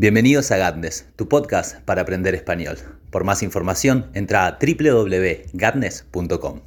Bienvenidos 0.00 0.50
a 0.50 0.56
Gatnes, 0.56 1.12
tu 1.14 1.28
podcast 1.28 1.78
para 1.82 2.00
aprender 2.00 2.34
español. 2.34 2.78
Por 3.10 3.24
más 3.24 3.42
información, 3.42 4.10
entra 4.14 4.46
a 4.46 4.58
www.gatnes.com. 4.58 6.60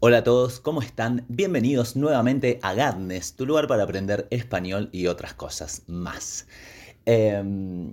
Hola 0.00 0.18
a 0.18 0.24
todos, 0.24 0.58
¿cómo 0.58 0.82
están? 0.82 1.24
Bienvenidos 1.28 1.94
nuevamente 1.94 2.58
a 2.62 2.74
Gatnes, 2.74 3.36
tu 3.36 3.46
lugar 3.46 3.68
para 3.68 3.84
aprender 3.84 4.26
español 4.30 4.88
y 4.90 5.06
otras 5.06 5.34
cosas 5.34 5.84
más. 5.86 6.48
Em, 7.06 7.92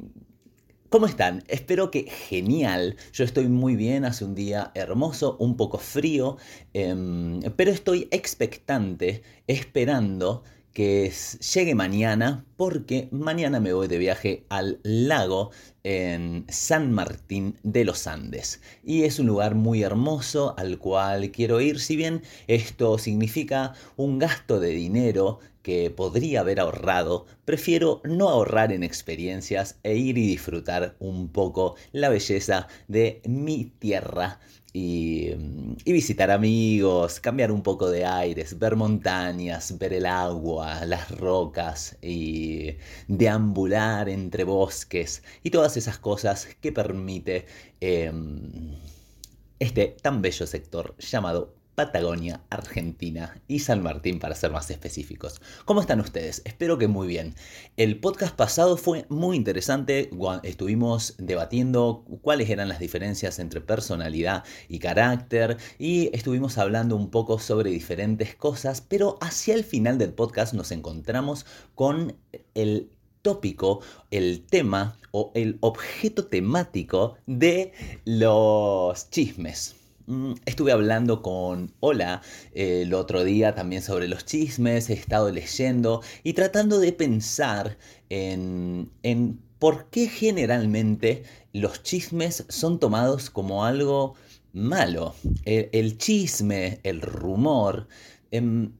¿Cómo 0.92 1.06
están? 1.06 1.42
Espero 1.48 1.90
que 1.90 2.04
genial. 2.04 2.98
Yo 3.14 3.24
estoy 3.24 3.48
muy 3.48 3.78
bien, 3.78 4.04
hace 4.04 4.26
un 4.26 4.36
día 4.36 4.74
hermoso, 4.76 5.38
un 5.40 5.56
poco 5.56 5.78
frío, 5.78 6.36
em, 6.74 7.40
pero 7.56 7.72
estoy 7.72 8.10
expectante, 8.12 9.24
esperando 9.48 10.44
que 10.74 11.10
llegue 11.54 11.76
mañana 11.76 12.46
porque 12.58 13.08
mañana 13.12 13.62
me 13.62 13.72
voy 13.72 13.88
de 13.88 14.00
viaje 14.00 14.46
al 14.50 14.80
lago 14.84 15.52
en 15.84 16.46
San 16.50 16.92
Martín 16.92 17.58
de 17.64 17.84
los 17.86 18.08
Andes 18.08 18.62
y 18.84 19.04
es 19.04 19.20
un 19.20 19.28
lugar 19.28 19.56
muy 19.56 19.84
hermoso 19.84 20.56
al 20.58 20.78
cual 20.78 21.32
quiero 21.32 21.60
ir 21.60 21.80
si 21.80 21.96
bien 21.96 22.22
esto 22.48 22.98
significa 22.98 23.74
un 23.98 24.20
gasto 24.20 24.60
de 24.60 24.70
dinero 24.70 25.40
que 25.62 25.90
podría 25.90 26.42
haber 26.42 26.60
ahorrado, 26.60 27.26
prefiero 27.46 28.02
no 28.04 28.30
ahorrar 28.30 28.72
en 28.72 28.84
experiencias 28.84 29.80
e 29.84 29.96
ir 29.96 30.18
y 30.18 30.28
disfrutar 30.28 30.96
un 31.00 31.30
poco 31.30 31.76
la 31.92 32.10
belleza 32.10 32.68
de 32.88 33.22
mi 33.26 33.66
tierra 33.66 34.40
y, 34.74 35.32
visitar 35.86 36.32
amigos, 36.32 37.20
cambiar 37.20 37.52
un 37.52 37.62
poco 37.62 37.90
de 37.90 38.06
aires, 38.06 38.58
ver 38.58 38.76
montañas, 38.76 39.78
ver 39.78 39.94
el 39.94 40.06
agua, 40.06 40.86
las 40.86 41.12
rocas 41.12 41.98
y 42.02 42.78
deambular 43.08 44.08
entre 44.10 44.44
bosques 44.44 45.24
y 45.44 45.50
todas 45.50 45.76
esas 45.78 45.98
cosas 45.98 46.48
que 46.62 46.72
permite 46.72 47.46
em, 47.82 48.78
este 49.60 49.96
tan 50.02 50.22
bello 50.22 50.48
sector 50.48 50.96
llamado 50.98 51.61
Patagonia, 51.82 52.44
Argentina 52.52 53.42
y 53.48 53.58
San 53.58 53.82
Martín 53.82 54.20
para 54.20 54.36
ser 54.36 54.52
más 54.52 54.70
específicos. 54.70 55.42
¿Cómo 55.66 55.82
están 55.82 56.00
ustedes? 56.00 56.44
Espero 56.46 56.78
que 56.78 56.88
muy 56.88 57.08
bien. 57.08 57.34
El 57.76 58.00
podcast 58.00 58.36
pasado 58.36 58.78
fue 58.78 59.08
muy 59.10 59.36
interesante, 59.36 60.12
estuvimos 60.44 61.16
debatiendo 61.18 62.06
cuáles 62.22 62.52
eran 62.52 62.70
las 62.70 62.78
diferencias 62.78 63.40
entre 63.40 63.62
personalidad 63.62 64.44
y 64.70 64.78
carácter 64.78 65.58
y 65.80 66.16
estuvimos 66.16 66.60
hablando 66.60 66.96
un 66.96 67.10
poco 67.10 67.40
sobre 67.40 67.72
diferentes 67.72 68.36
cosas, 68.36 68.82
pero 68.82 69.18
hacia 69.20 69.56
el 69.56 69.64
final 69.64 69.98
del 69.98 70.14
podcast 70.14 70.54
nos 70.54 70.72
encontramos 70.72 71.48
con 71.74 72.16
el 72.54 72.92
tópico, 73.24 73.82
el 74.12 74.46
tema 74.46 75.00
o 75.10 75.32
el 75.34 75.58
objeto 75.62 76.28
temático 76.28 77.16
de 77.26 77.74
los 78.06 79.10
chismes. 79.10 79.81
Mm, 80.08 80.34
estuve 80.46 80.72
hablando 80.72 81.22
con 81.22 81.74
Hola 81.80 82.22
eh, 82.54 82.84
el 82.84 82.94
otro 82.94 83.24
día 83.24 83.54
también 83.56 83.82
sobre 83.82 84.08
los 84.08 84.26
chismes, 84.26 84.90
he 84.90 84.94
estado 84.94 85.32
leyendo 85.32 86.02
y 86.24 86.34
tratando 86.34 86.80
de 86.80 86.94
pensar 86.94 87.78
en, 88.10 88.90
por 89.60 89.90
qué 89.90 90.08
generalmente 90.08 91.24
los 91.54 91.84
chismes 91.84 92.46
son 92.50 92.80
tomados 92.80 93.30
como 93.30 93.66
algo 93.66 94.16
malo. 94.54 95.16
El, 95.46 95.98
chisme, 95.98 96.80
el 96.84 97.02
rumor, 97.02 97.88
em, 98.32 98.74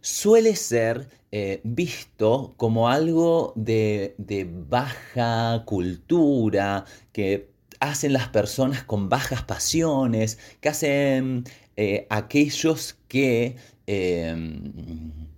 suele 0.00 0.56
ser 0.56 1.08
eh, 1.32 1.60
visto 1.64 2.54
como 2.56 2.88
algo 2.88 3.52
de, 3.56 4.14
de 4.18 4.44
baja 4.44 5.62
cultura, 5.66 6.84
que 7.12 7.55
hacen 7.80 8.12
las 8.12 8.28
personas 8.28 8.84
con 8.84 9.08
bajas 9.08 9.42
pasiones, 9.42 10.38
que 10.60 10.68
hacen 10.68 11.44
eh, 11.76 12.06
aquellos 12.10 12.96
que 13.08 13.56
em, 13.86 14.72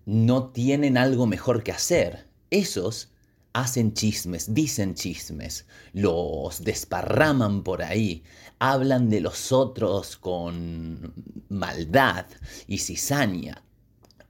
no 0.07 0.49
tienen 0.51 0.97
algo 0.97 1.27
mejor 1.27 1.63
que 1.63 1.73
hacer. 1.73 2.27
Esos 2.51 3.11
hacen 3.53 3.93
chismes, 3.93 4.55
dicen 4.55 4.95
chismes, 4.95 5.67
los 5.93 6.63
desparraman 6.63 7.63
por 7.63 7.83
ahí, 7.83 8.23
hablan 8.59 9.11
de 9.11 9.21
los 9.21 9.53
otros 9.53 10.17
con 10.17 11.13
maldad 11.49 12.27
y 12.67 12.79
cizaña. 12.79 13.63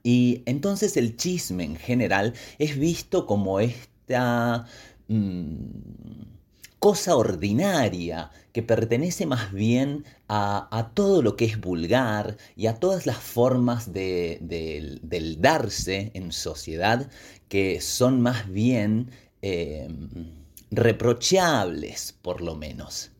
Y 0.03 0.43
entonces 0.45 0.97
el 0.97 1.17
chisme 1.17 1.63
en 1.63 1.75
general 1.75 2.33
es 2.57 2.77
visto 2.77 3.25
como 3.25 3.59
esta... 3.59 4.65
Mm, 5.07 6.38
cosa 6.79 7.15
ordinaria 7.15 8.31
que 8.53 8.63
pertenece 8.63 9.25
más 9.25 9.51
bien 9.51 10.05
a, 10.27 10.91
todo 10.93 11.21
lo 11.21 11.35
que 11.35 11.45
es 11.45 11.59
vulgar 11.59 12.37
y 12.55 12.67
a 12.67 12.75
todas 12.75 13.05
las 13.05 13.17
formas 13.17 13.91
del 13.93 15.37
darse 15.39 16.11
en 16.13 16.31
sociedad 16.31 17.09
que 17.49 17.81
son 17.81 18.21
más 18.21 18.49
bien 18.49 19.11
em, 19.41 20.31
reprochables, 20.71 22.15
por 22.21 22.41
lo 22.41 22.55
menos. 22.55 23.11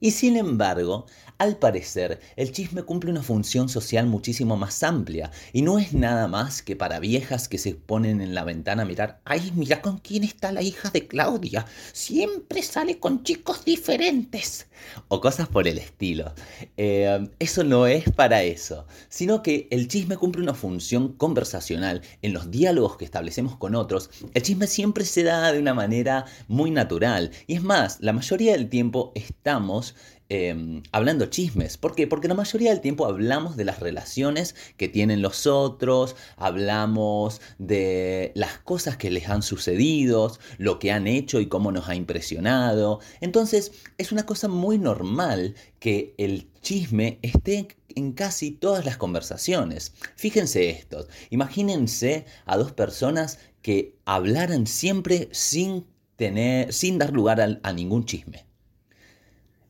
Y 0.00 0.10
sin 0.10 0.36
embargo, 0.36 1.06
al 1.38 1.56
parecer, 1.56 2.20
el 2.36 2.52
chisme 2.52 2.84
cumple 2.84 3.10
una 3.10 3.22
función 3.22 3.68
social 3.68 4.06
muchísimo 4.06 4.56
más 4.56 4.82
amplia 4.84 5.32
y 5.52 5.62
no 5.62 5.78
es 5.78 5.92
nada 5.92 6.28
más 6.28 6.62
que 6.62 6.76
para 6.76 7.00
viejas 7.00 7.48
que 7.48 7.58
se 7.58 7.74
ponen 7.74 8.20
en 8.20 8.34
la 8.34 8.44
ventana 8.44 8.82
a 8.82 8.86
mirar, 8.86 9.20
ay, 9.24 9.52
mira 9.54 9.82
con 9.82 9.98
quién 9.98 10.22
está 10.22 10.52
la 10.52 10.62
hija 10.62 10.90
de 10.90 11.08
Claudia, 11.08 11.66
siempre 11.92 12.62
sale 12.62 13.00
con 13.00 13.24
chicos 13.24 13.64
diferentes 13.64 14.68
o 15.08 15.20
cosas 15.20 15.48
por 15.48 15.66
el 15.66 15.78
estilo. 15.78 16.34
Eh, 16.76 17.28
eso 17.38 17.64
no 17.64 17.86
es 17.86 18.04
para 18.12 18.42
eso, 18.42 18.86
sino 19.08 19.42
que 19.42 19.66
el 19.70 19.88
chisme 19.88 20.16
cumple 20.16 20.42
una 20.42 20.54
función 20.54 21.14
conversacional 21.14 22.02
en 22.22 22.32
los 22.32 22.50
diálogos 22.50 22.96
que 22.96 23.04
establecemos 23.04 23.56
con 23.56 23.74
otros. 23.74 24.10
El 24.34 24.42
chisme 24.42 24.66
siempre 24.66 25.04
se 25.04 25.24
da 25.24 25.52
de 25.52 25.58
una 25.58 25.74
manera 25.74 26.26
muy 26.46 26.70
natural 26.70 27.32
y 27.46 27.54
es 27.54 27.62
más, 27.62 27.98
la 28.00 28.12
mayoría 28.12 28.52
del 28.52 28.68
tiempo 28.68 29.12
estamos 29.14 29.93
Em, 30.30 30.82
hablando 30.90 31.26
chismes. 31.26 31.76
¿Por 31.76 31.94
qué? 31.94 32.06
Porque 32.06 32.28
la 32.28 32.34
mayoría 32.34 32.70
del 32.70 32.80
tiempo 32.80 33.04
hablamos 33.04 33.56
de 33.56 33.66
las 33.66 33.80
relaciones 33.80 34.54
que 34.78 34.88
tienen 34.88 35.20
los 35.20 35.46
otros, 35.46 36.16
hablamos 36.36 37.42
de 37.58 38.32
las 38.34 38.58
cosas 38.58 38.96
que 38.96 39.10
les 39.10 39.28
han 39.28 39.42
sucedido, 39.42 40.34
lo 40.56 40.78
que 40.78 40.92
han 40.92 41.06
hecho 41.06 41.40
y 41.40 41.46
cómo 41.46 41.72
nos 41.72 41.90
ha 41.90 41.94
impresionado. 41.94 43.00
Entonces 43.20 43.72
es 43.98 44.12
una 44.12 44.24
cosa 44.24 44.48
muy 44.48 44.78
normal 44.78 45.56
que 45.78 46.14
el 46.16 46.50
chisme 46.62 47.18
esté 47.20 47.68
en 47.94 48.12
casi 48.12 48.50
todas 48.50 48.86
las 48.86 48.96
conversaciones. 48.96 49.92
Fíjense 50.16 50.70
esto, 50.70 51.06
imagínense 51.28 52.24
a 52.46 52.56
dos 52.56 52.72
personas 52.72 53.38
que 53.60 53.98
hablaran 54.06 54.66
siempre 54.66 55.28
sin 55.32 55.84
tener, 56.16 56.72
sin 56.72 56.98
dar 56.98 57.12
lugar 57.12 57.60
a 57.62 57.72
ningún 57.74 58.06
chisme. 58.06 58.46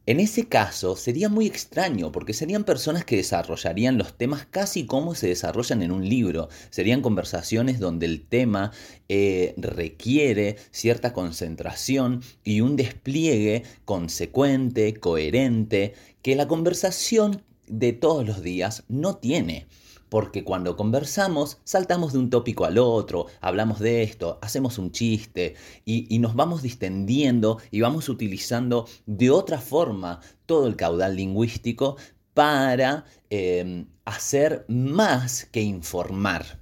En 0.06 0.20
ese 0.20 0.48
caso 0.48 0.96
sería 0.96 1.30
muy 1.30 1.46
extraño 1.46 2.12
porque 2.12 2.34
serían 2.34 2.64
personas 2.64 3.06
que 3.06 3.16
desarrollarían 3.16 3.96
los 3.96 4.18
temas 4.18 4.46
casi 4.50 4.84
como 4.84 5.14
se 5.14 5.28
desarrollan 5.28 5.80
en 5.80 5.92
un 5.92 6.06
libro. 6.06 6.50
Serían 6.68 7.00
conversaciones 7.00 7.80
donde 7.80 8.04
el 8.04 8.26
tema 8.26 8.70
eh, 9.08 9.54
requiere 9.56 10.56
cierta 10.72 11.14
concentración 11.14 12.22
y 12.44 12.60
un 12.60 12.76
despliegue 12.76 13.62
consecuente, 13.86 14.92
coherente, 14.92 15.94
que 16.20 16.36
la 16.36 16.48
conversación 16.48 17.42
de 17.66 17.94
todos 17.94 18.26
los 18.26 18.42
días 18.42 18.84
no 18.88 19.16
tiene 19.16 19.66
porque 20.14 20.44
cuando 20.44 20.76
conversamos 20.76 21.58
saltamos 21.64 22.12
de 22.12 22.20
un 22.20 22.30
tópico 22.30 22.66
al 22.66 22.78
otro, 22.78 23.26
hablamos 23.40 23.80
de 23.80 24.04
esto, 24.04 24.38
hacemos 24.42 24.78
un 24.78 24.92
chiste 24.92 25.56
y, 25.84 26.20
nos 26.20 26.36
vamos 26.36 26.62
distendiendo 26.62 27.58
y 27.72 27.80
vamos 27.80 28.08
utilizando 28.08 28.86
de 29.06 29.32
otra 29.32 29.58
forma 29.58 30.20
todo 30.46 30.68
el 30.68 30.76
caudal 30.76 31.16
lingüístico 31.16 31.96
para 32.32 33.06
eh, 33.28 33.86
hacer 34.04 34.64
más 34.68 35.46
que 35.46 35.62
informar 35.62 36.60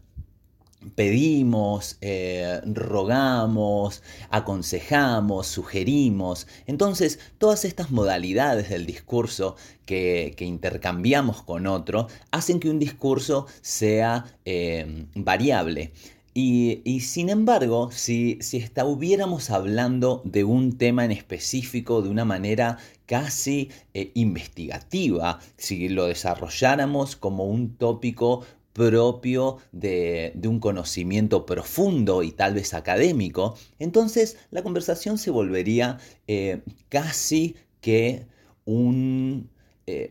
pedimos, 0.94 1.96
eh, 2.00 2.60
rogamos, 2.66 4.02
aconsejamos, 4.30 5.46
sugerimos. 5.46 6.46
Entonces, 6.66 7.18
todas 7.38 7.64
estas 7.64 7.90
modalidades 7.90 8.68
del 8.68 8.86
discurso 8.86 9.56
que, 9.86 10.34
intercambiamos 10.38 11.42
con 11.42 11.66
otro 11.66 12.08
hacen 12.30 12.60
que 12.60 12.68
un 12.68 12.78
discurso 12.78 13.46
sea 13.60 14.24
eh, 14.44 15.06
variable. 15.14 15.92
Y, 16.34 17.00
sin 17.00 17.28
embargo, 17.28 17.90
si, 17.92 18.38
si 18.40 18.56
estuviéramos 18.56 19.50
hablando 19.50 20.22
de 20.24 20.44
un 20.44 20.78
tema 20.78 21.04
en 21.04 21.12
específico 21.12 22.00
de 22.00 22.08
una 22.08 22.24
manera 22.24 22.78
casi 23.04 23.70
eh, 23.92 24.12
investigativa, 24.14 25.40
si 25.58 25.90
lo 25.90 26.06
desarrolláramos 26.06 27.16
como 27.16 27.44
un 27.44 27.76
tópico 27.76 28.46
propio 28.72 29.58
de, 29.72 30.32
un 30.44 30.60
conocimiento 30.60 31.46
profundo 31.46 32.22
y 32.22 32.32
tal 32.32 32.54
vez 32.54 32.74
académico, 32.74 33.56
entonces 33.78 34.36
la 34.50 34.62
conversación 34.62 35.18
se 35.18 35.30
volvería 35.30 35.98
eh, 36.26 36.62
casi 36.88 37.56
que 37.80 38.26
un 38.64 39.50
eh, 39.86 40.10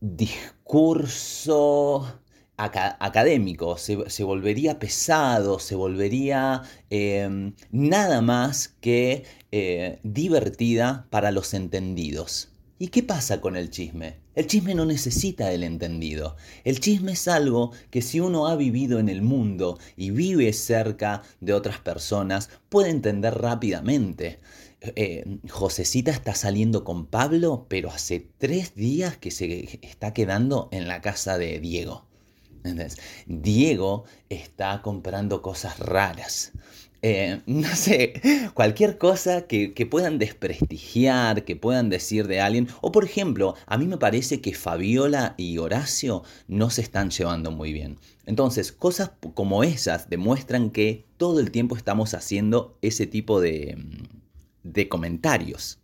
discurso 0.00 1.24
académico, 2.56 3.76
se, 3.78 4.24
volvería 4.24 4.78
pesado, 4.78 5.58
se 5.58 5.74
volvería 5.74 6.62
em, 6.90 7.54
nada 7.72 8.20
más 8.20 8.68
que 8.80 9.24
eh, 9.50 9.98
divertida 10.04 11.06
para 11.10 11.32
los 11.32 11.52
entendidos. 11.54 12.50
¿Y 12.78 12.88
qué 12.88 13.02
pasa 13.02 13.40
con 13.40 13.56
el 13.56 13.70
chisme? 13.70 14.23
El 14.34 14.46
chisme 14.46 14.74
no 14.74 14.84
necesita 14.84 15.52
el 15.52 15.62
entendido. 15.62 16.36
El 16.64 16.80
chisme 16.80 17.12
es 17.12 17.28
algo 17.28 17.72
que 17.90 18.02
si 18.02 18.20
uno 18.20 18.48
ha 18.48 18.56
vivido 18.56 18.98
en 18.98 19.08
el 19.08 19.22
mundo 19.22 19.78
y 19.96 20.10
vive 20.10 20.52
cerca 20.52 21.22
de 21.40 21.52
otras 21.52 21.78
personas, 21.78 22.50
puede 22.68 22.90
entender 22.90 23.34
rápidamente. 23.34 24.40
Eh, 24.80 25.38
Josecita 25.48 26.10
está 26.10 26.34
saliendo 26.34 26.84
con 26.84 27.06
Pablo, 27.06 27.66
pero 27.68 27.90
hace 27.90 28.28
tres 28.38 28.74
días 28.74 29.16
que 29.16 29.30
se 29.30 29.78
está 29.82 30.12
quedando 30.12 30.68
en 30.72 30.88
la 30.88 31.00
casa 31.00 31.38
de 31.38 31.60
Diego. 31.60 32.06
Diego 33.26 34.04
está 34.28 34.80
comprando 34.82 35.42
cosas 35.42 35.78
raras. 35.78 36.52
Eh, 37.06 37.42
no 37.46 37.68
sé, 37.76 38.14
cualquier 38.54 38.96
cosa 38.96 39.46
que, 39.46 39.68
puedan 39.90 40.18
desprestigiar, 40.18 41.44
que 41.44 41.54
puedan 41.54 41.90
decir 41.90 42.26
de 42.26 42.40
alguien. 42.40 42.68
O 42.80 42.92
por 42.92 43.04
ejemplo, 43.04 43.56
a 43.66 43.76
mí 43.76 43.86
me 43.86 43.98
parece 43.98 44.40
que 44.40 44.54
Fabiola 44.54 45.34
y 45.36 45.58
Horacio 45.58 46.22
no 46.48 46.70
se 46.70 46.80
están 46.80 47.10
llevando 47.10 47.50
muy 47.50 47.74
bien. 47.74 47.98
Entonces, 48.24 48.72
cosas 48.72 49.10
como 49.34 49.64
esas 49.64 50.08
demuestran 50.08 50.70
que 50.70 51.04
todo 51.18 51.40
el 51.40 51.50
tiempo 51.50 51.76
estamos 51.76 52.14
haciendo 52.14 52.78
ese 52.80 53.06
tipo 53.06 53.38
de, 53.38 53.76
de 54.62 54.88
comentarios. 54.88 55.80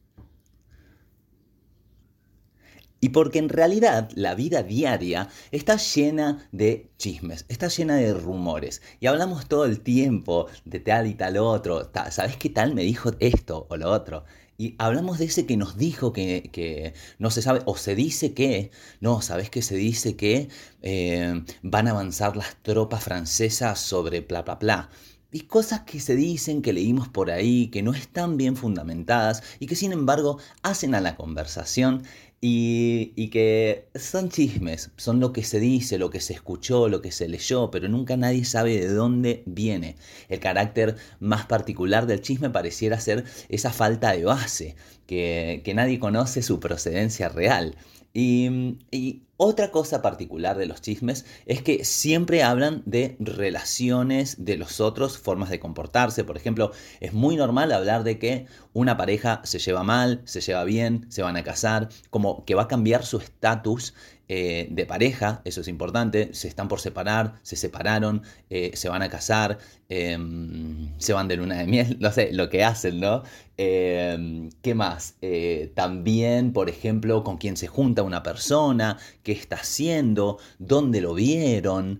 Y 3.01 3.11
porque 3.11 3.39
en 3.39 3.49
realidad 3.49 4.11
la 4.15 4.35
vida 4.35 4.63
diaria 4.63 5.29
está 5.51 5.77
llena 5.77 6.49
de 6.53 6.91
chismes, 6.99 7.47
está 7.49 7.69
llena 7.69 7.97
de 7.97 8.13
rumores. 8.13 8.83
Y 9.01 9.07
hablamos 9.07 9.49
todo 9.49 9.65
el 9.65 9.81
tiempo 9.81 10.49
de 10.67 10.81
tal 10.81 11.07
y 11.07 11.15
tal 11.15 11.39
otro. 11.39 11.91
¿Sabes 12.11 12.37
qué 12.37 12.51
tal 12.51 12.75
me 12.75 12.83
dijo 12.83 13.13
esto 13.19 13.67
o 13.71 13.77
lo 13.77 13.91
otro? 13.91 14.25
Y 14.59 14.75
hablamos 14.79 15.19
de 15.19 15.25
ese 15.25 15.47
que 15.47 15.57
nos 15.57 15.79
dijo 15.79 16.13
que, 16.13 16.93
no 17.19 17.31
se 17.31 17.41
sabe, 17.41 17.63
o 17.65 17.79
se 17.79 17.95
dice 17.95 18.35
que, 18.35 18.71
no, 19.01 19.23
¿sabes 19.23 19.49
qué 19.49 19.63
se 19.63 19.75
dice 19.77 20.17
que 20.17 20.49
eh, 20.83 21.43
van 21.63 21.89
a 21.89 21.93
avanzar 21.93 22.37
las 22.37 22.57
tropas 22.63 23.03
francesas 23.03 23.81
sobre 23.81 24.21
bla, 24.21 24.43
bla, 24.43 24.57
bla? 24.57 24.91
y 25.33 25.43
cosas 25.43 25.83
que 25.83 26.01
se 26.01 26.17
dicen, 26.17 26.61
que 26.61 26.73
leímos 26.73 27.09
por 27.09 27.31
ahí, 27.31 27.69
que 27.69 27.83
no 27.83 27.95
están 27.95 28.37
bien 28.37 28.57
fundamentadas 28.57 29.43
y 29.61 29.67
que 29.67 29.77
sin 29.77 29.93
embargo 29.93 30.39
hacen 30.63 30.95
a 30.95 31.01
la 31.01 31.17
conversación 31.17 32.03
y, 32.43 33.29
que 33.29 33.89
son 33.95 34.31
chismes, 34.31 34.91
son 34.97 35.21
lo 35.21 35.33
que 35.33 35.45
se 35.45 35.61
dice, 35.61 35.99
lo 35.99 36.09
que 36.11 36.21
se 36.21 36.33
escuchó, 36.33 36.89
lo 36.89 37.03
que 37.03 37.13
se 37.13 37.29
leyó, 37.29 37.71
pero 37.71 37.89
nunca 37.89 38.17
nadie 38.17 38.45
sabe 38.47 38.81
de 38.81 38.89
dónde 38.89 39.43
viene. 39.47 39.97
El 40.29 40.41
carácter 40.41 40.97
más 41.19 41.45
particular 41.47 42.07
del 42.07 42.23
chisme 42.23 42.49
pareciera 42.49 42.99
ser 42.99 43.25
esa 43.51 43.73
falta 43.73 44.13
de 44.13 44.25
base, 44.25 44.77
que, 45.07 45.61
que 45.65 45.75
nadie 45.75 45.99
conoce 46.01 46.43
su 46.43 46.61
procedencia 46.61 47.29
real. 47.29 47.77
Y, 48.13 49.23
otra 49.43 49.71
cosa 49.71 50.03
particular 50.03 50.59
de 50.59 50.67
los 50.67 50.83
chismes 50.83 51.25
es 51.47 51.63
que 51.63 51.83
siempre 51.87 52.43
hablan 52.43 52.83
de 52.85 53.17
relaciones 53.19 54.45
de 54.45 54.59
los 54.59 54.81
otros, 54.81 55.17
formas 55.17 55.49
de 55.49 55.59
comportarse. 55.59 56.25
Por 56.25 56.37
ejemplo, 56.37 56.73
es 57.01 57.15
muy 57.15 57.37
normal 57.37 57.73
hablar 57.73 58.05
de 58.05 58.19
que 58.19 58.45
una 58.75 58.99
pareja 58.99 59.41
se 59.45 59.59
lleva 59.59 59.83
mal, 59.83 60.21
se 60.27 60.43
lleva 60.43 60.65
bien, 60.65 61.07
se 61.09 61.23
van 61.23 61.39
a 61.39 61.43
casar, 61.43 61.89
como 62.11 62.45
que 62.45 62.55
va 62.55 62.65
a 62.65 62.69
cambiar 62.69 63.03
su 63.07 63.17
estatus 63.17 63.95
eh, 64.33 64.69
de 64.71 64.87
pareja, 64.87 65.43
eso 65.45 65.61
es 65.61 65.67
importante, 65.67 66.33
se 66.35 66.47
están 66.47 66.69
por 66.69 66.79
separar, 66.81 67.41
se 67.43 67.57
separaron, 67.57 68.23
eh, 68.49 68.71
se 68.75 68.89
van 68.89 69.03
a 69.03 69.09
casar, 69.11 69.59
em, 69.89 70.97
se 70.99 71.13
van 71.13 71.27
de 71.27 71.35
luna 71.37 71.57
de 71.59 71.67
miel, 71.67 71.97
no 72.01 72.13
sé, 72.13 72.33
lo 72.33 72.49
que 72.49 72.63
hacen, 72.63 73.01
¿no? 73.01 73.25
Em, 73.57 74.51
¿Qué 74.63 74.77
más? 74.77 75.17
Eh, 75.21 75.73
también, 75.75 76.53
por 76.53 76.69
ejemplo, 76.69 77.25
con 77.25 77.39
quién 77.39 77.57
se 77.57 77.67
junta 77.67 78.05
una 78.05 78.23
persona, 78.23 78.99
qué 79.25 79.33
está 79.33 79.57
haciendo, 79.57 80.39
dónde 80.61 81.01
lo 81.01 81.15
vieron, 81.15 81.99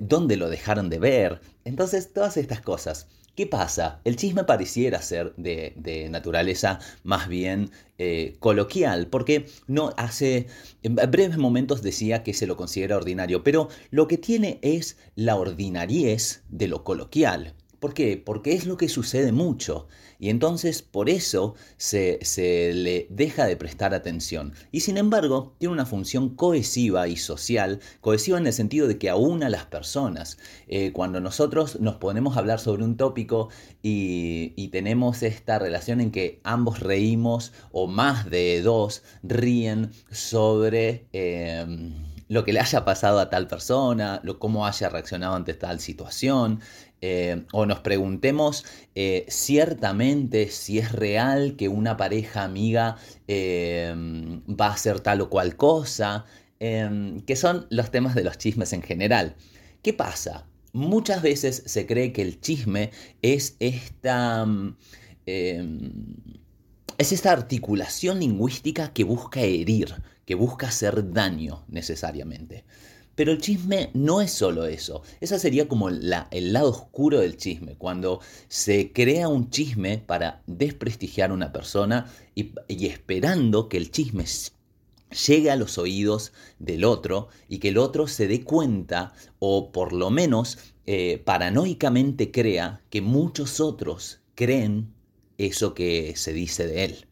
dónde 0.00 0.36
lo 0.38 0.48
dejaron 0.48 0.88
de 0.88 0.98
ver. 0.98 1.40
Entonces, 1.66 2.14
todas 2.14 2.38
estas 2.38 2.62
cosas. 2.62 3.08
¿Qué 3.34 3.46
pasa? 3.46 4.02
El 4.04 4.16
chisme 4.16 4.44
pareciera 4.44 5.00
ser 5.00 5.34
de, 5.36 6.08
naturaleza 6.10 6.80
más 7.02 7.28
bien 7.28 7.70
eh, 7.96 8.36
coloquial, 8.40 9.06
porque 9.06 9.46
no 9.66 9.94
hace 9.96 10.48
en 10.82 10.96
breves 10.96 11.38
momentos 11.38 11.80
decía 11.80 12.22
que 12.24 12.34
se 12.34 12.46
lo 12.46 12.58
considera 12.58 12.98
ordinario, 12.98 13.42
pero 13.42 13.70
lo 13.90 14.06
que 14.06 14.18
tiene 14.18 14.58
es 14.60 14.98
la 15.14 15.36
ordinariez 15.36 16.42
de 16.50 16.68
lo 16.68 16.84
coloquial. 16.84 17.54
¿Por 17.82 17.94
qué? 17.94 18.16
Porque 18.16 18.52
es 18.52 18.64
lo 18.64 18.76
que 18.76 18.88
sucede 18.88 19.32
mucho 19.32 19.88
y 20.20 20.30
entonces 20.30 20.82
por 20.82 21.10
eso 21.10 21.56
se, 21.78 22.20
le 22.72 23.08
deja 23.10 23.44
de 23.44 23.56
prestar 23.56 23.92
atención. 23.92 24.52
Y 24.70 24.82
sin 24.82 24.98
embargo, 24.98 25.56
tiene 25.58 25.72
una 25.72 25.84
función 25.84 26.36
cohesiva 26.36 27.08
y 27.08 27.16
social, 27.16 27.80
cohesiva 28.00 28.38
en 28.38 28.46
el 28.46 28.52
sentido 28.52 28.86
de 28.86 28.98
que 28.98 29.10
aúna 29.10 29.46
a 29.46 29.50
las 29.50 29.64
personas. 29.64 30.38
Eh, 30.68 30.92
cuando 30.92 31.20
nosotros 31.20 31.80
nos 31.80 31.96
ponemos 31.96 32.36
a 32.36 32.38
hablar 32.38 32.60
sobre 32.60 32.84
un 32.84 32.96
tópico 32.96 33.48
y, 33.82 34.68
tenemos 34.68 35.24
esta 35.24 35.58
relación 35.58 36.00
en 36.00 36.12
que 36.12 36.40
ambos 36.44 36.78
reímos 36.78 37.52
o 37.72 37.88
más 37.88 38.30
de 38.30 38.62
dos 38.62 39.02
ríen 39.24 39.90
sobre... 40.12 41.08
Em, 41.12 42.12
lo 42.32 42.46
que 42.46 42.54
le 42.54 42.60
haya 42.60 42.82
pasado 42.86 43.20
a 43.20 43.28
tal 43.28 43.46
persona, 43.46 44.18
lo, 44.24 44.38
cómo 44.38 44.66
haya 44.66 44.88
reaccionado 44.88 45.34
ante 45.34 45.52
tal 45.52 45.80
situación, 45.80 46.60
eh, 47.04 47.44
o 47.52 47.66
nos 47.66 47.80
preguntemos 47.80 48.64
eh, 48.94 49.26
ciertamente 49.28 50.48
si 50.50 50.78
es 50.78 50.92
real 50.92 51.56
que 51.56 51.68
una 51.68 51.96
pareja 51.96 52.44
amiga 52.44 52.96
eh, 53.26 53.92
va 54.48 54.68
a 54.68 54.74
hacer 54.74 55.00
tal 55.00 55.20
o 55.20 55.28
cual 55.28 55.56
cosa, 55.56 56.24
que 56.60 57.34
son 57.34 57.66
los 57.70 57.90
temas 57.90 58.14
de 58.14 58.22
los 58.22 58.38
chismes 58.38 58.72
en 58.72 58.82
general. 58.82 59.34
¿Qué 59.82 59.92
pasa? 59.92 60.46
Muchas 60.72 61.20
veces 61.20 61.64
se 61.66 61.86
cree 61.88 62.12
que 62.12 62.22
el 62.22 62.40
chisme 62.40 62.92
es 63.20 63.56
esta... 63.58 64.46
Mm, 64.46 64.76
es 66.98 67.10
esta 67.10 67.32
articulación 67.32 68.20
lingüística 68.20 68.92
que 68.92 69.02
busca 69.02 69.40
herir, 69.40 69.92
que 70.24 70.36
busca 70.36 70.68
hacer 70.68 71.12
daño 71.12 71.64
necesariamente. 71.66 72.64
Pero 73.14 73.32
el 73.32 73.40
chisme 73.40 73.90
no 73.92 74.20
es 74.20 74.32
solo 74.32 74.64
eso. 74.64 75.02
Ese 75.20 75.38
sería 75.38 75.68
como 75.68 75.88
el 75.88 76.08
lado 76.52 76.70
oscuro 76.70 77.20
del 77.20 77.36
chisme, 77.36 77.76
cuando 77.76 78.20
se 78.48 78.92
crea 78.92 79.28
un 79.28 79.50
chisme 79.50 79.98
para 79.98 80.42
desprestigiar 80.46 81.30
a 81.30 81.34
una 81.34 81.52
persona 81.52 82.10
y, 82.34 82.52
esperando 82.86 83.68
que 83.68 83.76
el 83.76 83.90
chisme 83.90 84.24
llegue 85.26 85.50
a 85.50 85.56
los 85.56 85.76
oídos 85.76 86.32
del 86.58 86.84
otro 86.84 87.28
y 87.48 87.58
que 87.58 87.68
el 87.68 87.76
otro 87.78 88.06
se 88.06 88.28
dé 88.28 88.42
cuenta 88.44 89.12
o 89.38 89.70
por 89.70 89.92
lo 89.92 90.08
menos 90.08 90.58
eh, 90.86 91.20
paranoicamente 91.22 92.30
crea 92.30 92.80
que 92.88 93.02
muchos 93.02 93.60
otros 93.60 94.20
creen 94.34 94.94
eso 95.36 95.74
que 95.74 96.14
se 96.16 96.32
dice 96.32 96.66
de 96.66 96.84
él. 96.84 97.06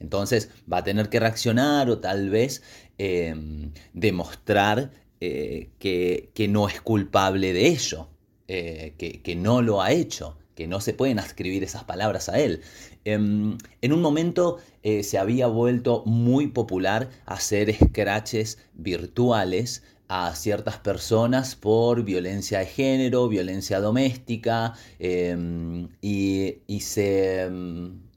Entonces 0.00 0.50
va 0.70 0.78
a 0.78 0.84
tener 0.84 1.08
que 1.08 1.20
reaccionar 1.20 1.90
o 1.90 1.98
tal 1.98 2.30
vez 2.30 2.62
em, 2.98 3.72
demostrar 3.92 4.92
eh, 5.20 5.70
que, 5.78 6.48
no 6.48 6.68
es 6.68 6.80
culpable 6.80 7.52
de 7.52 7.68
ello, 7.68 8.08
eh, 8.46 8.94
que, 8.96 9.36
no 9.36 9.62
lo 9.62 9.82
ha 9.82 9.92
hecho, 9.92 10.38
que 10.54 10.66
no 10.68 10.80
se 10.80 10.94
pueden 10.94 11.18
ascribir 11.18 11.64
esas 11.64 11.84
palabras 11.84 12.28
a 12.28 12.38
él. 12.38 12.62
Em, 13.04 13.58
en 13.80 13.92
un 13.92 14.00
momento 14.00 14.58
eh, 14.82 15.02
se 15.02 15.18
había 15.18 15.46
vuelto 15.48 16.04
muy 16.06 16.48
popular 16.48 17.10
hacer 17.26 17.74
scratches 17.74 18.58
virtuales 18.74 19.82
a 20.08 20.34
ciertas 20.34 20.78
personas 20.78 21.56
por 21.56 22.04
violencia 22.04 22.60
de 22.60 22.66
género, 22.66 23.28
violencia 23.28 23.80
doméstica, 23.80 24.74
em, 24.98 25.88
y, 26.00 26.58
y, 26.66 26.80
se 26.80 27.42
em, 27.42 28.07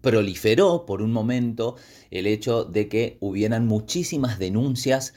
proliferó 0.00 0.86
por 0.86 1.02
un 1.02 1.12
momento 1.12 1.76
el 2.10 2.26
hecho 2.26 2.64
de 2.64 2.88
que 2.88 3.16
hubieran 3.20 3.66
muchísimas 3.66 4.38
denuncias, 4.38 5.14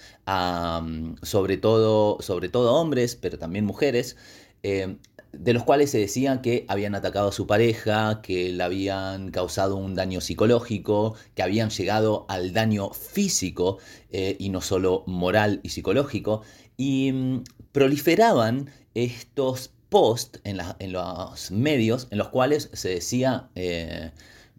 sobre, 1.22 1.58
todo, 1.58 2.18
sobre 2.22 2.50
todo 2.50 2.76
hombres, 2.76 3.16
pero 3.16 3.38
también 3.38 3.66
mujeres, 3.66 4.18
em, 4.64 4.98
de 5.34 5.54
los 5.54 5.64
cuales 5.64 5.92
se 5.92 5.98
decía 5.98 6.42
que 6.42 6.66
habían 6.68 6.94
atacado 6.94 7.30
a 7.30 7.32
su 7.32 7.48
pareja, 7.48 8.22
que 8.22 8.52
le 8.52 8.64
habían 8.64 9.32
causado 9.32 9.78
un 9.78 9.96
daño 9.96 10.20
psicológico, 10.20 11.16
que 11.36 11.44
habían 11.44 11.70
llegado 11.70 12.26
al 12.28 12.54
daño 12.54 12.92
físico 12.92 13.78
eh, 14.12 14.36
y 14.40 14.50
no 14.50 14.62
solo 14.62 15.04
moral 15.08 15.62
y 15.64 15.70
psicológico, 15.70 16.42
y 16.76 17.12
mm, 17.14 17.44
proliferaban 17.72 18.70
estos 18.94 19.72
posts 19.90 20.42
en, 20.44 20.58
los 20.92 21.52
medios 21.52 22.08
en 22.12 22.18
los 22.18 22.30
cuales 22.30 22.70
se 22.74 22.90
decía, 22.90 23.50
eh, 23.56 24.12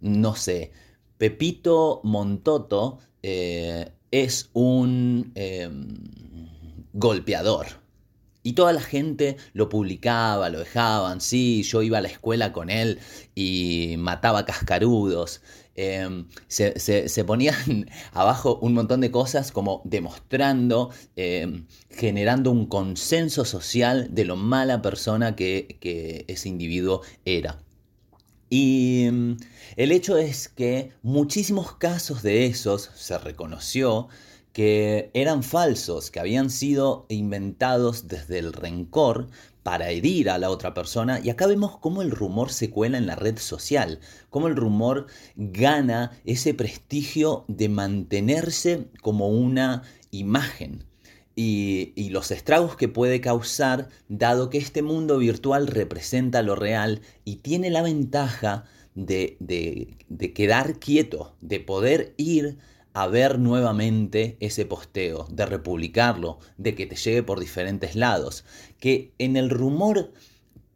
no 0.03 0.37
sé, 0.37 0.73
Pepito 1.17 2.01
Montoto 2.05 2.99
eh, 3.23 3.93
es 4.11 4.51
un 4.53 5.33
em, 5.35 5.97
golpeador 6.93 7.67
y 8.43 8.55
toda 8.55 8.73
la 8.73 8.81
gente 8.81 9.37
lo 9.53 9.69
publicaba, 9.69 10.51
lo 10.51 10.59
dejaban, 10.59 11.21
sí, 11.21 11.63
yo 11.63 11.83
iba 11.83 11.99
a 11.99 12.01
la 12.01 12.09
escuela 12.09 12.53
con 12.53 12.71
él 12.71 12.99
y 13.35 13.95
mataba 13.99 14.45
cascarudos. 14.45 15.43
Em, 15.75 16.27
se, 16.49 17.25
ponían 17.25 17.89
abajo 18.13 18.59
un 18.61 18.75
montón 18.75 19.01
de 19.01 19.11
cosas 19.11 19.53
como 19.53 19.81
demostrando, 19.85 20.91
em, 21.17 21.67
generando 21.91 22.51
un 22.51 22.67
consenso 22.67 23.45
social 23.45 24.09
de 24.13 24.25
lo 24.25 24.37
mala 24.37 24.83
persona 24.83 25.37
que, 25.37 25.79
que 25.81 26.25
ese 26.29 26.49
individuo 26.49 27.03
era. 27.25 27.59
Y 28.55 29.07
em, 29.07 29.39
el 29.77 29.93
hecho 29.93 30.19
es 30.19 30.51
que 30.51 30.93
muchísimos 31.03 31.75
casos 31.77 32.23
de 32.23 32.45
esos 32.45 32.91
se 32.95 33.17
reconoció 33.17 34.09
que 34.53 35.11
eran 35.15 35.43
falsos, 35.43 36.11
que 36.11 36.21
habían 36.21 36.51
sido 36.51 37.07
inventados 37.09 38.09
desde 38.09 38.39
el 38.39 38.53
rencor 38.53 39.29
para 39.63 39.89
herir 39.89 40.29
a 40.29 40.37
la 40.37 40.51
otra 40.51 40.75
persona. 40.75 41.19
Y 41.25 41.31
acá 41.31 41.47
vemos 41.47 41.79
cómo 41.79 42.03
el 42.03 42.11
rumor 42.11 42.53
se 42.53 42.69
cuela 42.69 42.99
en 42.99 43.07
la 43.07 43.17
red 43.17 43.39
social, 43.39 44.01
cómo 44.29 44.49
el 44.49 44.57
rumor 44.57 45.07
gana 45.35 46.11
ese 46.27 46.53
prestigio 46.53 47.47
de 47.49 47.71
mantenerse 47.71 48.91
como 49.01 49.29
una 49.29 49.83
imagen. 50.11 50.85
Y, 51.35 52.11
los 52.11 52.31
estragos 52.31 52.77
que 52.77 52.89
puede 52.89 53.21
causar, 53.23 53.89
dado 54.09 54.51
que 54.51 54.59
este 54.59 54.83
mundo 54.83 55.19
virtual 55.19 55.67
representa 55.67 56.43
lo 56.43 56.57
real 56.57 57.01
y 57.25 57.37
tiene 57.37 57.71
la 57.71 57.81
ventaja 57.81 58.65
de, 58.95 59.39
de 59.41 60.33
quedar 60.35 60.79
quieto, 60.79 61.35
de 61.41 61.61
poder 61.61 62.13
ir 62.19 62.59
a 62.93 63.07
ver 63.07 63.39
nuevamente 63.39 64.37
ese 64.41 64.67
posteo, 64.67 65.27
de 65.31 65.47
republicarlo, 65.47 66.39
de 66.59 66.75
que 66.75 66.87
te 66.87 66.97
llegue 66.97 67.23
por 67.23 67.41
diferentes 67.41 67.97
lados, 67.97 68.45
que 68.79 69.15
en 69.19 69.37
el 69.37 69.49
rumor 69.49 70.13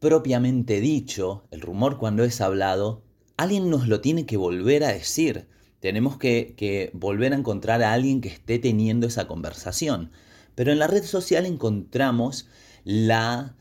propiamente 0.01 0.81
dicho, 0.81 1.45
el 1.51 1.61
rumor 1.61 1.99
cuando 1.99 2.25
es 2.25 2.41
hablado, 2.41 3.03
alguien 3.37 3.71
nos 3.71 3.89
lo 3.89 4.01
tiene 4.01 4.27
que 4.27 4.37
volver 4.37 4.85
a 4.85 4.93
decir. 4.93 5.49
Tenemos 5.81 6.17
que, 6.17 6.55
que 6.57 6.91
volver 6.93 7.33
a 7.33 7.37
encontrar 7.37 7.83
a 7.83 7.93
alguien 7.93 8.21
que 8.21 8.29
esté 8.29 8.59
teniendo 8.59 9.07
esa 9.07 9.27
conversación. 9.27 10.11
Pero 10.57 10.73
en 10.73 10.81
la 10.81 10.89
red 10.89 11.05
social 11.05 11.47
encontramos 11.47 12.49
la 12.83 13.55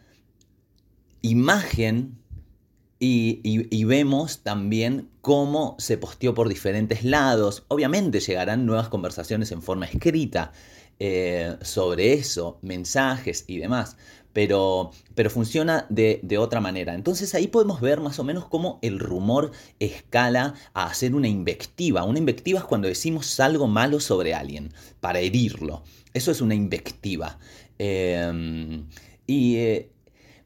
imagen 1.22 2.18
y, 3.00 3.84
vemos 3.84 4.40
también 4.40 5.10
cómo 5.22 5.76
se 5.78 5.98
posteó 5.98 6.34
por 6.34 6.50
diferentes 6.50 7.04
lados. 7.04 7.66
Obviamente 7.68 8.20
llegarán 8.20 8.66
nuevas 8.66 8.90
conversaciones 8.90 9.52
en 9.52 9.62
forma 9.62 9.86
escrita 9.86 10.52
eh, 10.98 11.58
sobre 11.62 12.14
eso, 12.14 12.58
mensajes 12.64 13.44
y 13.48 13.58
demás. 13.58 13.98
Pero, 14.36 14.92
pero 15.16 15.30
funciona 15.30 15.86
de, 15.90 16.38
otra 16.38 16.60
manera. 16.60 16.94
Entonces 16.94 17.34
ahí 17.36 17.48
podemos 17.48 17.80
ver 17.80 18.02
más 18.02 18.20
o 18.20 18.26
menos 18.26 18.48
cómo 18.48 18.80
el 18.82 19.00
rumor 19.00 19.52
escala 19.80 20.56
a 20.74 20.88
hacer 20.88 21.16
una 21.16 21.30
invectiva. 21.30 22.04
Una 22.04 22.20
invectiva 22.20 22.60
es 22.60 22.66
cuando 22.66 22.90
decimos 22.90 23.40
algo 23.40 23.68
malo 23.68 24.02
sobre 24.02 24.34
alguien, 24.34 24.74
para 25.00 25.20
herirlo. 25.20 25.84
Eso 26.14 26.32
es 26.32 26.42
una 26.42 26.54
invectiva. 26.54 27.40
Em, 27.80 28.88
y 29.26 29.56
eh, 29.56 29.90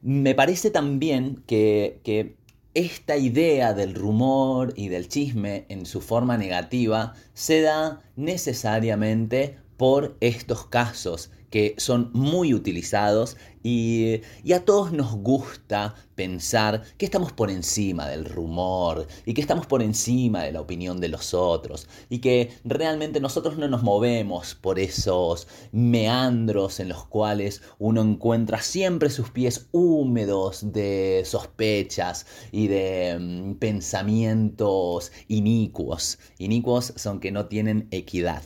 me 0.02 0.36
parece 0.36 0.70
también 0.70 1.42
que 1.48 2.36
esta 2.74 3.16
idea 3.16 3.74
del 3.74 3.96
rumor 3.96 4.72
y 4.76 4.86
del 4.86 5.08
chisme 5.08 5.66
en 5.68 5.84
su 5.84 6.00
forma 6.00 6.36
negativa 6.36 7.14
se 7.34 7.60
da 7.60 8.00
necesariamente 8.14 9.58
por 9.76 10.16
estos 10.20 10.66
casos 10.66 11.32
que 11.50 11.74
son 11.78 12.10
muy 12.12 12.54
utilizados 12.54 13.36
y, 13.62 14.22
a 14.54 14.64
todos 14.64 14.92
nos 14.92 15.14
gusta 15.16 15.94
pensar 16.14 16.82
que 16.96 17.04
estamos 17.04 17.32
por 17.32 17.50
encima 17.50 18.08
del 18.08 18.24
rumor 18.24 19.06
y 19.26 19.34
que 19.34 19.40
estamos 19.40 19.66
por 19.66 19.82
encima 19.82 20.42
de 20.42 20.52
la 20.52 20.60
opinión 20.60 21.00
de 21.00 21.08
los 21.08 21.34
otros 21.34 21.88
y 22.08 22.18
que 22.20 22.50
realmente 22.64 23.20
nosotros 23.20 23.58
no 23.58 23.68
nos 23.68 23.82
movemos 23.82 24.54
por 24.54 24.78
esos 24.78 25.46
meandros 25.72 26.80
en 26.80 26.88
los 26.88 27.04
cuales 27.06 27.62
uno 27.78 28.02
encuentra 28.02 28.62
siempre 28.62 29.10
sus 29.10 29.30
pies 29.30 29.68
húmedos 29.72 30.72
de 30.72 31.22
sospechas 31.26 32.26
y 32.52 32.68
de 32.68 33.18
mm, 33.20 33.54
pensamientos 33.54 35.12
inicuos. 35.28 36.18
Inicuos 36.38 36.92
son 36.96 37.20
que 37.20 37.30
no 37.32 37.46
tienen 37.46 37.88
equidad. 37.90 38.42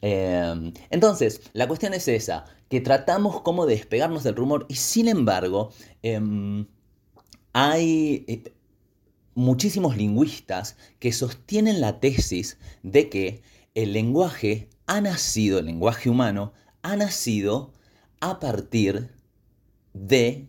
Em, 0.00 0.72
entonces, 0.90 1.40
la 1.52 1.66
cuestión 1.66 1.94
es 1.94 2.06
esa, 2.08 2.44
que 2.68 2.80
tratamos 2.80 3.40
como 3.42 3.66
de 3.66 3.74
despegarnos 3.74 4.24
del 4.24 4.36
rumor 4.36 4.66
y 4.68 4.76
sin 4.76 5.08
embargo, 5.08 5.70
em, 6.02 6.66
hay 7.52 8.24
eh, 8.28 8.52
muchísimos 9.34 9.96
lingüistas 9.96 10.76
que 10.98 11.12
sostienen 11.12 11.80
la 11.80 12.00
tesis 12.00 12.58
de 12.82 13.08
que 13.08 13.42
el 13.74 13.92
lenguaje 13.92 14.68
ha 14.86 15.00
nacido, 15.00 15.58
el 15.58 15.66
lenguaje 15.66 16.10
humano, 16.10 16.52
ha 16.82 16.96
nacido 16.96 17.72
a 18.20 18.40
partir 18.40 19.10
de 19.92 20.48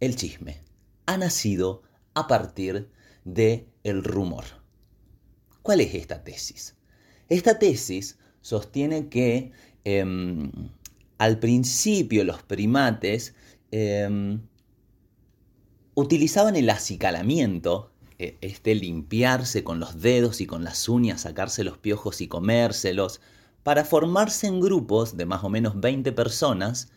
el 0.00 0.16
chisme, 0.16 0.62
ha 1.06 1.16
nacido 1.16 1.82
a 2.14 2.26
partir 2.26 2.90
de 3.24 3.68
el 3.82 4.04
rumor. 4.04 4.44
¿Cuál 5.62 5.80
es 5.80 5.94
esta 5.94 6.22
tesis? 6.24 6.76
Esta 7.28 7.58
tesis 7.58 8.18
sostiene 8.44 9.08
que 9.08 9.52
em, 9.84 10.50
al 11.16 11.38
principio 11.38 12.24
los 12.24 12.42
primates 12.42 13.34
em, 13.70 14.42
utilizaban 15.94 16.54
el 16.54 16.68
acicalamiento, 16.68 17.90
e, 18.18 18.36
este 18.42 18.74
limpiarse 18.74 19.64
con 19.64 19.80
los 19.80 20.02
dedos 20.02 20.42
y 20.42 20.46
con 20.46 20.62
las 20.62 20.90
uñas, 20.90 21.22
sacarse 21.22 21.64
los 21.64 21.78
piojos 21.78 22.20
y 22.20 22.28
comérselos, 22.28 23.22
para 23.62 23.82
formarse 23.82 24.46
en 24.46 24.60
grupos 24.60 25.16
de 25.16 25.24
más 25.24 25.42
o 25.42 25.48
menos 25.48 25.80
20 25.80 26.12
personas 26.12 26.90